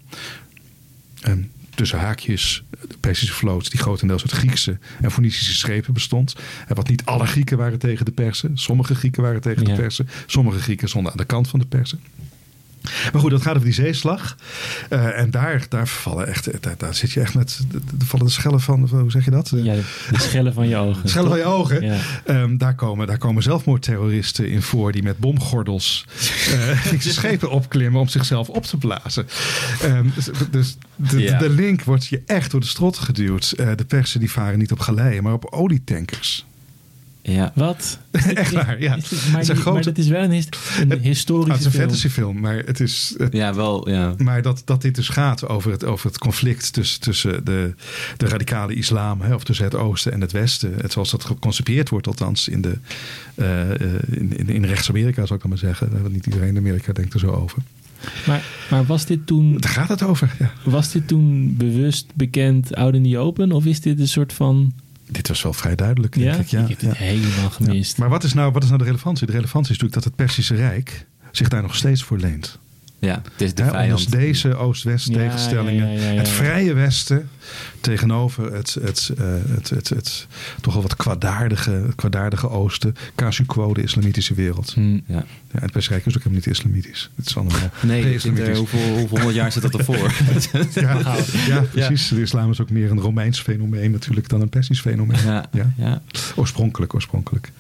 [1.20, 1.50] En
[1.80, 6.34] tussen haakjes, de Persische vloot, die grotendeels uit Griekse en Phoenicische schepen bestond.
[6.66, 8.58] En wat niet alle Grieken waren tegen de Persen.
[8.58, 9.74] Sommige Grieken waren tegen Ja.
[9.74, 10.08] de Persen.
[10.26, 12.00] Sommige Grieken stonden aan de kant van de Persen.
[13.12, 14.36] Maar goed, dat gaat over die zeeslag.
[14.88, 17.60] Eh, en daar, daar vallen echt, daar, daar zit je echt met,
[18.00, 19.52] er vallen de schellen van, hoe zeg je dat?
[19.54, 21.08] Ja, de, de schellen van je ogen.
[21.08, 21.82] Schellen van je ogen.
[21.82, 21.96] Ja.
[22.24, 26.04] Ehm, daar, komen, daar komen zelfmoordterroristen in voor die met bomgordels
[26.52, 29.26] eh, Griekse schepen opklimmen om zichzelf op te blazen.
[29.82, 31.38] Ehm, dus dus de, Ja.
[31.38, 33.52] de link wordt je echt door de strot geduwd.
[33.56, 36.44] Eh, de persen die varen niet op galeien, maar op olietankers.
[37.22, 37.52] Ja.
[37.54, 37.98] Wat?
[38.34, 38.96] Echt waar, ja.
[38.96, 40.48] Is maar, die- grote- maar dat is wel een, his-
[40.80, 41.84] een Het- historische het is een film.
[41.84, 43.14] fantasyfilm, maar het is...
[43.18, 44.14] het- ja, wel, ja.
[44.18, 47.74] Maar dat, dat dit dus gaat over het, over het conflict tussen, tussen de,
[48.16, 50.74] de radicale islam, hè, of tussen het oosten en het westen.
[50.80, 52.78] Het, zoals dat geconcipieerd wordt, althans in, de,
[53.34, 53.78] eh, eh,
[54.10, 56.02] in, in, in rechts-Amerika, zou ik dan maar zeggen.
[56.02, 57.62] Want niet iedereen in Amerika denkt er zo over.
[58.26, 60.34] Maar, maar was, dit toen, Daar gaat het over.
[60.38, 60.52] Ja.
[60.64, 63.52] was dit toen bewust bekend out in the open?
[63.52, 64.72] Of is dit een soort van...
[65.10, 66.40] Dit was wel vrij duidelijk, denk Ja?
[66.40, 66.46] ik.
[66.48, 67.04] Ja, ik heb dit ja.
[67.04, 67.90] helemaal gemist.
[67.96, 68.02] Ja.
[68.02, 69.26] Maar wat is, nou, wat is nou de relevantie?
[69.26, 72.58] De relevantie is natuurlijk dat het Persische Rijk zich daar nog steeds voor leent.
[73.00, 73.98] Ja, het is de vijand.
[73.98, 75.86] dus deze Oost-West Ja, tegenstellingen.
[75.86, 76.18] ja, ja, ja, ja.
[76.18, 77.28] Het vrije Westen
[77.80, 80.26] tegenover het, het, eh, het, het, het,
[80.60, 82.94] toch wel wat kwaadaardige, kwaadaardige Oosten.
[83.14, 84.72] Casu quo, de islamitische wereld.
[84.72, 84.92] Hm.
[84.92, 85.00] Ja.
[85.52, 87.10] Ja, het Persische Rijk is ook helemaal niet islamitisch.
[87.16, 90.12] Het is allemaal Nee, zit er, hoeveel, hoeveel honderd jaar zit dat ervoor?
[90.74, 90.98] Ja,
[91.46, 92.08] ja, precies.
[92.08, 95.24] De islam is ook meer een Romeins fenomeen natuurlijk dan een Persisch fenomeen.
[95.24, 95.72] ja, Ja.
[95.76, 96.02] ja.
[96.36, 97.52] Oorspronkelijk, oorspronkelijk.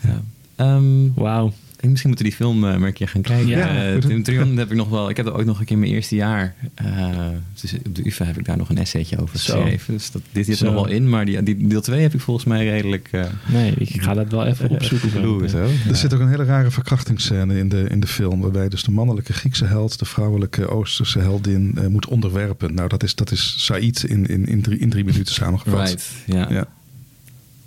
[0.00, 0.22] ja.
[0.56, 1.52] Ehm, Wauw.
[1.80, 3.46] Ik- misschien moeten we die film eh, maar een keer gaan kijken.
[3.48, 4.06] Ja, Eh, goed.
[4.06, 5.10] Tim Trion heb ik nog wel.
[5.10, 6.54] Ik heb er ook nog een keer in mijn eerste jaar.
[6.74, 7.26] eh,
[7.60, 9.54] dus op de UvA heb ik daar nog een essaytje over Zo.
[9.60, 9.94] geschreven.
[9.94, 10.66] Dus dat, dit zit Zo.
[10.66, 11.08] er nog wel in.
[11.08, 13.08] Maar die, die deel 2 heb ik volgens mij redelijk.
[13.10, 15.48] eh Nee, ik ga dat wel even opzoeken.
[15.50, 15.62] zo.
[15.88, 18.40] Er zit ook een hele rare verkrachtingsscène in de, in de film.
[18.40, 22.74] Waarbij dus de mannelijke Griekse held de vrouwelijke Oosterse heldin eh, moet onderwerpen.
[22.74, 25.86] Nou, dat is, dat is Said in, in, in, drie, in drie minuten samengevat.
[25.88, 26.46] Right, ja.
[26.50, 26.66] Ja.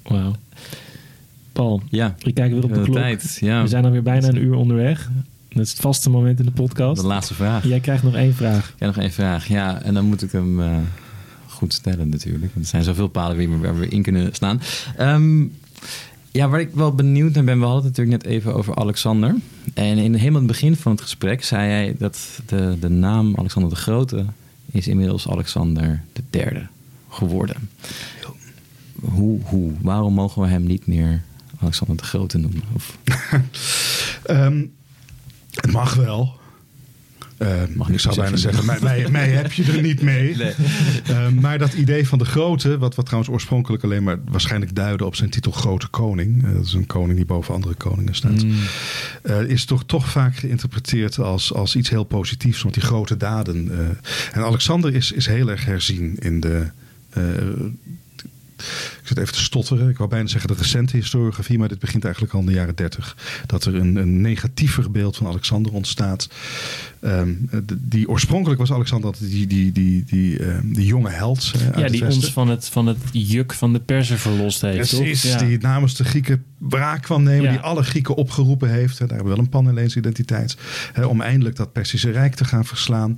[0.03, 0.35] Wauw.
[1.61, 2.95] Paul, Ja, ik kijk weer op de de klok.
[2.95, 3.37] tijd.
[3.41, 3.61] Ja.
[3.61, 5.09] We zijn alweer bijna een uur onderweg.
[5.49, 7.01] Dat is het vaste moment in de podcast.
[7.01, 7.67] De laatste vraag.
[7.67, 8.67] Jij krijgt nog één vraag.
[8.69, 9.47] Ik heb nog één vraag.
[9.47, 10.77] Ja, en dan moet ik hem eh,
[11.47, 12.53] goed stellen natuurlijk.
[12.53, 14.61] Want er zijn zoveel palen waar we- waar we in kunnen staan.
[14.97, 15.41] Ehm,
[16.31, 17.59] ja, waar ik wel benieuwd naar ben.
[17.59, 19.35] We hadden het natuurlijk net even over Alexander.
[19.73, 23.71] En in helemaal het begin van het gesprek zei hij dat de, de naam Alexander
[23.71, 24.25] de Grote
[24.71, 26.67] is inmiddels Alexander de Derde
[27.09, 27.55] geworden.
[29.01, 29.71] Hoe, hoe?
[29.81, 31.21] Waarom mogen we hem niet meer
[31.61, 32.61] Alexander de Grote noemen?
[32.73, 32.97] Of,
[34.23, 34.65] Ehm,
[35.51, 36.39] het mag wel.
[37.37, 38.65] Ehm, Mag ik zou bijna zeggen.
[38.83, 40.35] mij, mij heb je er niet mee.
[40.37, 40.53] Nee.
[41.07, 45.05] Ehm, maar dat idee van de grote, wat, wat trouwens oorspronkelijk alleen maar waarschijnlijk duidde
[45.05, 46.43] op zijn titel Grote Koning.
[46.45, 48.43] eh, dat is een koning die boven andere koningen staat.
[48.43, 48.55] Mm.
[49.23, 52.61] eh, is toch, toch vaak geïnterpreteerd als, als iets heel positiefs.
[52.61, 53.71] Want die grote daden.
[53.79, 56.69] eh, en Alexander is, is heel erg herzien in de.
[59.15, 59.89] Zit even te stotteren.
[59.89, 62.75] Ik wou bijna zeggen de recente historiografie, maar dit begint eigenlijk al in de jaren
[62.75, 63.17] dertig.
[63.45, 66.29] Dat er een, een negatiever beeld van Alexander ontstaat.
[67.01, 67.29] Ehm,
[67.77, 71.51] die oorspronkelijk was Alexander die, die, die, die, ehm, die jonge held.
[71.55, 75.21] eh, Ja, die ons van het, van het juk van de persen verlost heeft, Precies,
[75.21, 75.31] toch?
[75.31, 75.37] Ja.
[75.47, 77.51] die namens de Grieken wraak kwam nemen, Ja.
[77.51, 78.97] die alle Grieken opgeroepen heeft.
[78.97, 80.57] Daar hebben we wel een Pan-Helleense identiteit.
[80.93, 83.17] Hè, om eindelijk dat Persische Rijk te gaan verslaan.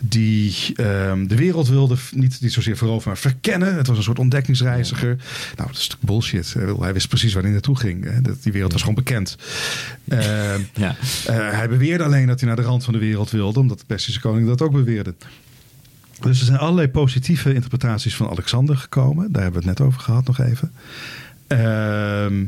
[0.00, 3.74] Die ehm, de wereld wilde niet, niet zozeer veroveren, maar verkennen.
[3.76, 5.16] Het was een soort ontdekkingsreiziger.
[5.56, 6.54] Nou, dat is natuurlijk bullshit.
[6.80, 8.20] Hij wist precies waar hij naartoe ging.
[8.20, 9.36] Dat- Die wereld was gewoon bekend.
[10.08, 10.96] Eh, Ja.
[11.26, 13.84] eh, hij beweerde alleen dat hij naar de rand van de wereld wilde, omdat de
[13.86, 15.14] Persische koning dat ook beweerde.
[16.20, 19.32] Dus er zijn allerlei positieve interpretaties van Alexander gekomen.
[19.32, 20.72] Daar hebben we het net over gehad nog even.
[21.46, 22.44] Ehm,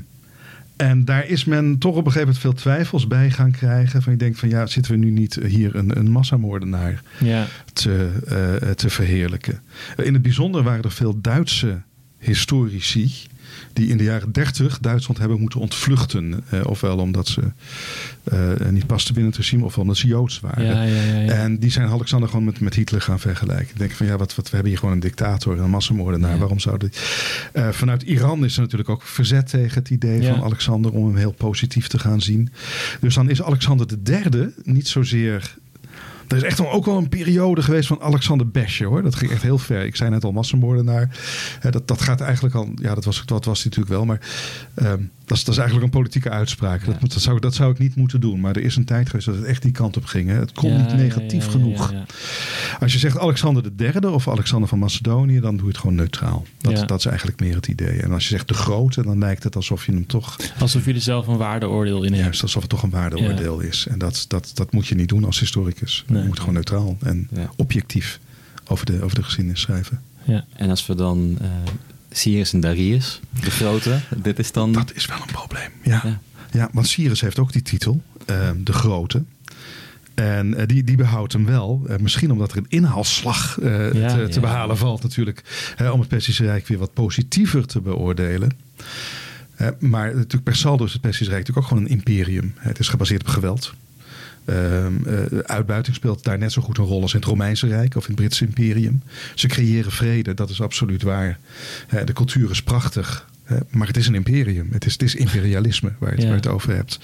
[0.77, 4.03] en daar is men toch op een gegeven moment veel twijfels bij gaan krijgen.
[4.03, 8.11] Van je denkt van ja, zitten we nu niet hier een, een massamoordenaar Ja, te,
[8.29, 9.61] eh, te verheerlijken.
[10.03, 11.81] In het bijzonder waren er veel Duitse
[12.25, 13.13] historici
[13.73, 16.45] die in de jaren 30 Duitsland hebben moeten ontvluchten.
[16.51, 17.43] Eh, ofwel omdat ze
[18.25, 20.65] eh, niet pasten binnen het regime, ofwel omdat ze Joods waren.
[20.65, 21.03] ja, ja.
[21.03, 21.33] ja, ja.
[21.33, 23.69] En die zijn Alexander gewoon met, met Hitler gaan vergelijken.
[23.69, 26.39] Ik denk van ja, wat, wat, we hebben hier gewoon een dictator, een massamoordenaar.
[26.39, 27.01] Waarom zouden die...
[27.53, 31.17] Eh, vanuit Iran is er natuurlijk ook verzet tegen het idee van Alexander om hem
[31.17, 32.53] heel positief te gaan zien.
[33.01, 35.55] Dus dan is Alexander de derde niet zozeer.
[36.37, 39.03] Is echt ook wel een periode geweest van Alexander Besje hoor.
[39.03, 39.85] Dat ging echt heel ver.
[39.85, 41.19] Ik zei net al massamoordenaar.
[41.61, 42.69] Hè, dat, dat gaat eigenlijk al.
[42.75, 44.05] Ja, dat was, dat was hij natuurlijk wel.
[44.05, 44.21] Maar
[44.75, 46.81] ehm, dat, is, dat is eigenlijk een politieke uitspraak.
[46.81, 46.87] Ja.
[46.87, 48.41] Dat, moet- dat, zou, dat zou ik niet moeten doen.
[48.41, 50.29] Maar er is een tijd geweest dat het echt die kant op ging.
[50.29, 50.35] Hè.
[50.39, 51.91] Het kon Ja, niet negatief ja, ja, genoeg.
[51.91, 52.05] ja, ja.
[52.81, 55.95] Als je zegt Alexander de derde of Alexander van Macedonië, dan doe je het gewoon
[55.97, 56.47] neutraal.
[56.61, 56.85] Dat, Ja.
[56.85, 58.03] dat is eigenlijk meer het idee.
[58.03, 60.93] En als je zegt de grote, dan lijkt het alsof je hem toch, Alsof je
[60.95, 62.23] er zelf een waardeoordeel in hebt.
[62.25, 63.87] juist alsof het toch een waardeoordeel is.
[63.91, 66.05] En dat, dat, dat moet je niet doen als historicus.
[66.07, 66.21] Nee.
[66.23, 67.51] Je moet gewoon neutraal en Ja.
[67.57, 68.21] objectief
[68.67, 70.01] over de, over de geschiedenis schrijven.
[70.25, 70.45] Ja.
[70.57, 71.49] En als we dan eh
[72.17, 74.73] Cyrus en Darius, de grote, dit is dan...
[74.73, 75.71] Dat is wel een probleem.
[75.83, 76.21] Ja, ja.
[76.51, 76.69] Ja.
[76.73, 79.23] want Cyrus heeft ook die titel, ehm, de grote.
[80.15, 81.83] En eh, die, die behoudt hem wel.
[81.89, 84.41] Eh, misschien omdat er een inhaalslag eh, Ja, te, te ja.
[84.41, 85.43] behalen valt natuurlijk.
[85.77, 88.51] Hè, om het Persische Rijk weer wat positiever te beoordelen.
[89.79, 92.55] Maar natuurlijk per saldo is het Persische Rijk natuurlijk ook gewoon een imperium.
[92.59, 93.75] Het is gebaseerd op geweld.
[94.45, 97.97] Ehm, eh, uitbuiting speelt daar net zo goed een rol als in het Romeinse Rijk
[97.97, 99.03] of in het Britse imperium.
[99.35, 101.39] Ze creëren vrede, dat is absoluut waar.
[102.05, 103.29] De cultuur is prachtig.
[103.71, 104.69] maar het is een imperium.
[104.73, 106.31] Het is, het is imperialisme waar je het, Ja.
[106.31, 106.99] waar je het over hebt.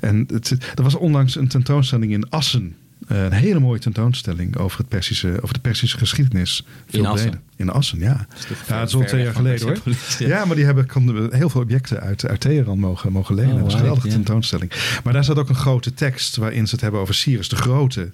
[0.00, 2.76] En het, er was onlangs een tentoonstelling in Assen.
[3.08, 6.64] Eh, een hele mooie tentoonstelling over, het Persische, over de Persische geschiedenis.
[6.86, 7.30] Veel In Assen?
[7.30, 7.46] breder.
[7.56, 8.26] In Assen, ja.
[8.68, 9.78] Ja, het is al twee jaar geleden hoor.
[10.18, 13.50] Ja, maar die hebben konden heel veel objecten uit, uit Teheran mogen, mogen lenen.
[13.50, 14.12] Oh, dat was een geweldige ja.
[14.12, 14.72] tentoonstelling.
[15.04, 18.10] Maar daar staat ook een grote tekst waarin ze het hebben over Cyrus de Grote.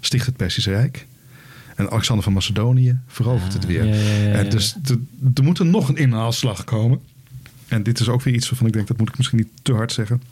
[0.00, 1.06] Sticht het Persische Rijk.
[1.76, 3.92] En Alexander van Macedonië verovert het Ah, weer.
[4.32, 4.98] En dus er,
[5.34, 7.00] er moet er nog een inhaalslag komen.
[7.68, 9.72] En dit is ook weer iets waarvan ik denk, dat moet ik misschien niet te
[9.72, 10.22] hard zeggen.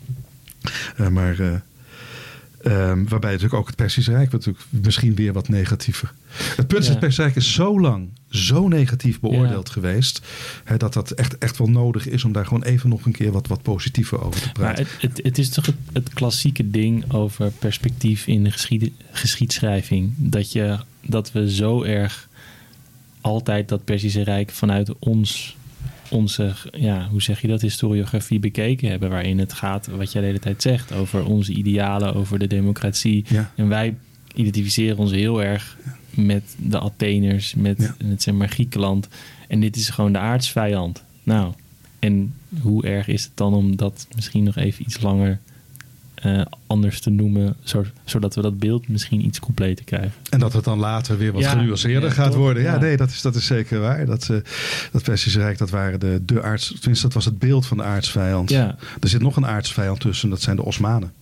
[0.97, 1.55] Eh, maar eh,
[2.65, 6.13] ehm, waarbij natuurlijk ook het Persische Rijk natuurlijk misschien weer wat negatiever.
[6.57, 6.91] Het punt is, Ja.
[6.91, 10.21] het Persische Rijk is zo lang zo negatief beoordeeld geweest.
[10.65, 13.33] Hè, dat dat echt, echt wel nodig is om daar gewoon even nog een keer
[13.33, 14.87] wat, wat positiever over te Maar praten.
[15.01, 20.13] het, het, het is toch het, het klassieke ding over perspectief in de geschied, geschiedschrijving.
[20.17, 22.29] Dat, je, dat we zo erg
[23.21, 25.57] altijd dat Persische Rijk vanuit ons,
[26.11, 29.11] onze, ja, hoe zeg je dat, historiografie bekeken hebben.
[29.11, 33.25] Waarin het gaat, wat jij de hele tijd zegt, over onze idealen, over de democratie.
[33.29, 33.53] Ja.
[33.57, 33.95] En wij
[34.35, 35.77] identificeren ons heel erg
[36.11, 38.07] met de Atheners, met Ja.
[38.07, 39.09] het zeg maar Griekenland.
[39.49, 41.03] En dit is gewoon de aardsvijand.
[41.23, 41.53] Nou,
[41.99, 45.39] en hoe erg is het dan om dat misschien nog even iets langer
[46.25, 50.13] eh, anders te noemen, zo- zodat we dat beeld misschien iets completer krijgen?
[50.31, 52.37] En dat het dan later weer wat Ja, genuanceerder ja, gaat toch?
[52.41, 52.63] worden.
[52.63, 52.79] Ja, Ja.
[52.81, 54.07] nee, dat is, dat is zeker waar.
[54.07, 54.37] Dat, eh,
[54.93, 56.67] dat Persische Rijk, dat waren de, de aards...
[56.81, 58.51] Tenminste, dat was het beeld van de aardsvijand.
[58.51, 58.77] Ja.
[59.01, 60.31] Er zit nog een aardsvijand tussen.
[60.31, 61.13] Dat zijn de Osmanen.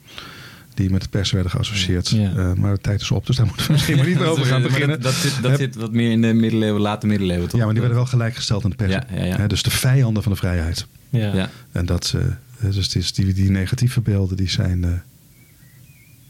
[0.75, 2.09] Die met de pers werden geassocieerd.
[2.09, 2.33] Ja.
[2.37, 4.45] Eh, maar de tijd is op, dus daar moeten we misschien maar niet meer over
[4.45, 5.01] gaan beginnen.
[5.01, 7.59] Dat, dat, zit, dat zit wat meer in de middeleeuwen, late middeleeuwen, toch?
[7.59, 8.93] Ja, maar die werden wel gelijkgesteld in de pers.
[8.93, 10.87] Ja, ja, dus de vijanden van de vrijheid.
[11.11, 11.35] Ja.
[11.35, 11.51] Ja.
[11.73, 12.23] En dat, eh,
[12.71, 14.85] dus het is die, die negatieve beelden, die zijn...
[14.85, 14.91] eh,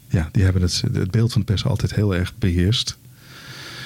[0.09, 2.97] ja, die hebben het, het beeld van de pers altijd heel erg beheerst.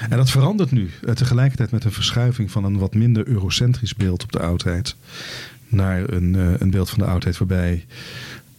[0.10, 0.90] En dat verandert nu.
[1.06, 4.96] eh, tegelijkertijd met een verschuiving van een wat minder eurocentrisch beeld op de oudheid.
[5.68, 7.86] Naar een, eh, een beeld van de oudheid waarbij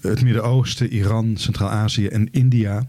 [0.00, 2.86] het Midden-Oosten, Iran, Centraal-Azië en India.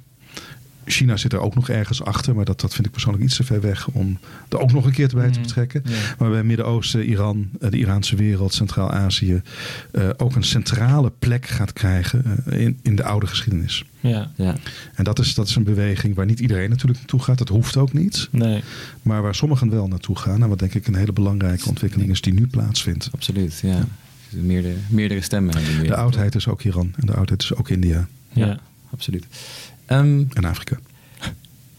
[0.92, 3.44] China zit er ook nog ergens achter, maar dat, dat vind ik persoonlijk iets te
[3.44, 4.18] ver weg om
[4.50, 5.42] er ook nog een keer bij te Mhm.
[5.48, 5.84] betrekken.
[6.18, 9.42] Maar bij Midden-Oosten, Iran, eh, de Iraanse wereld, Centraal-Azië
[9.92, 13.84] eh, ook een centrale plek gaat krijgen eh, in, in de oude geschiedenis.
[14.00, 14.32] Ja.
[14.36, 14.56] Ja.
[14.96, 17.38] En dat is, dat is een beweging waar niet iedereen natuurlijk naartoe gaat.
[17.38, 18.28] Dat hoeft ook niet.
[18.32, 18.64] Nee.
[19.02, 20.42] Maar waar sommigen wel naartoe gaan.
[20.44, 23.10] En wat denk ik een hele belangrijke ontwikkeling is die nu plaatsvindt.
[23.14, 23.86] Absoluut, ja.
[24.30, 25.88] Meerdere, meerdere stemmen hebben we.
[25.88, 28.46] De oudheid is ook Iran en de oudheid is ook India Ja.
[28.46, 28.60] Ja,
[28.94, 29.26] absoluut.
[29.90, 30.78] Ehm, en Afrika.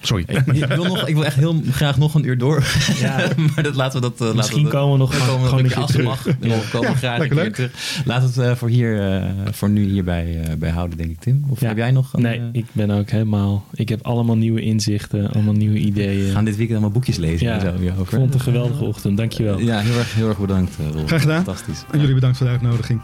[0.03, 0.25] Sorry.
[0.27, 2.65] Ik, ik wil nog, ik wil echt heel graag nog een uur door.
[3.01, 3.29] Ja.
[3.55, 4.13] maar dat laten we dat.
[4.15, 6.07] eh, laten Misschien we komen we nog we gewoon, komen gewoon een een keer terug.
[6.07, 6.23] mag.
[6.25, 8.03] We komen graag een keer terug.
[8.05, 11.21] Laten we het eh, voor, hier, eh, voor nu hierbij eh, bij houden, denk ik,
[11.21, 11.45] Tim.
[11.49, 11.69] Of Ja.
[11.69, 12.13] heb jij nog?
[12.13, 13.65] een, Nee, ik ben ook helemaal...
[13.75, 16.33] Ik heb allemaal nieuwe inzichten, allemaal nieuwe we ideeën.
[16.33, 17.67] gaan dit weekend allemaal boekjes lezen Ja, en zo
[18.03, 19.17] ik vond het een geweldige ochtend.
[19.17, 19.59] Dankjewel.
[19.59, 21.07] Ja, heel erg, heel erg bedankt, eh, Rolf.
[21.07, 21.45] Graag gedaan.
[21.45, 21.85] Fantastisch.
[21.93, 23.01] En jullie bedankt voor de uitnodiging.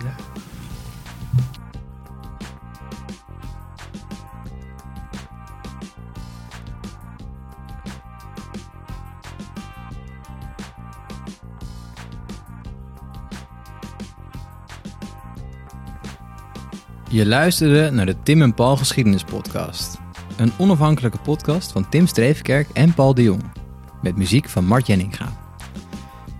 [17.16, 19.98] Je luisterde naar de Tim en Paul Geschiedenis Podcast.
[20.36, 23.42] Een onafhankelijke podcast van Tim Streefkerk en Paul de Jong.
[24.02, 25.32] Met muziek van Mart Jenninga.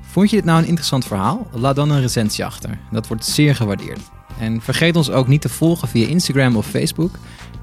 [0.01, 1.47] Vond je dit nou een interessant verhaal?
[1.53, 2.79] Laat dan een recensie achter.
[2.91, 4.01] Dat wordt zeer gewaardeerd.
[4.39, 7.18] En vergeet ons ook niet te volgen via Instagram of Facebook.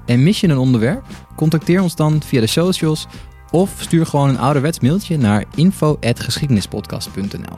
[0.05, 1.05] En mis je een onderwerp?
[1.35, 3.07] Contacteer ons dan via de socials
[3.51, 7.57] of stuur gewoon een ouderwets mailtje naar info.geschiedenispodcast.nl.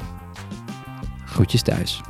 [1.25, 2.01] Groetjes thuis.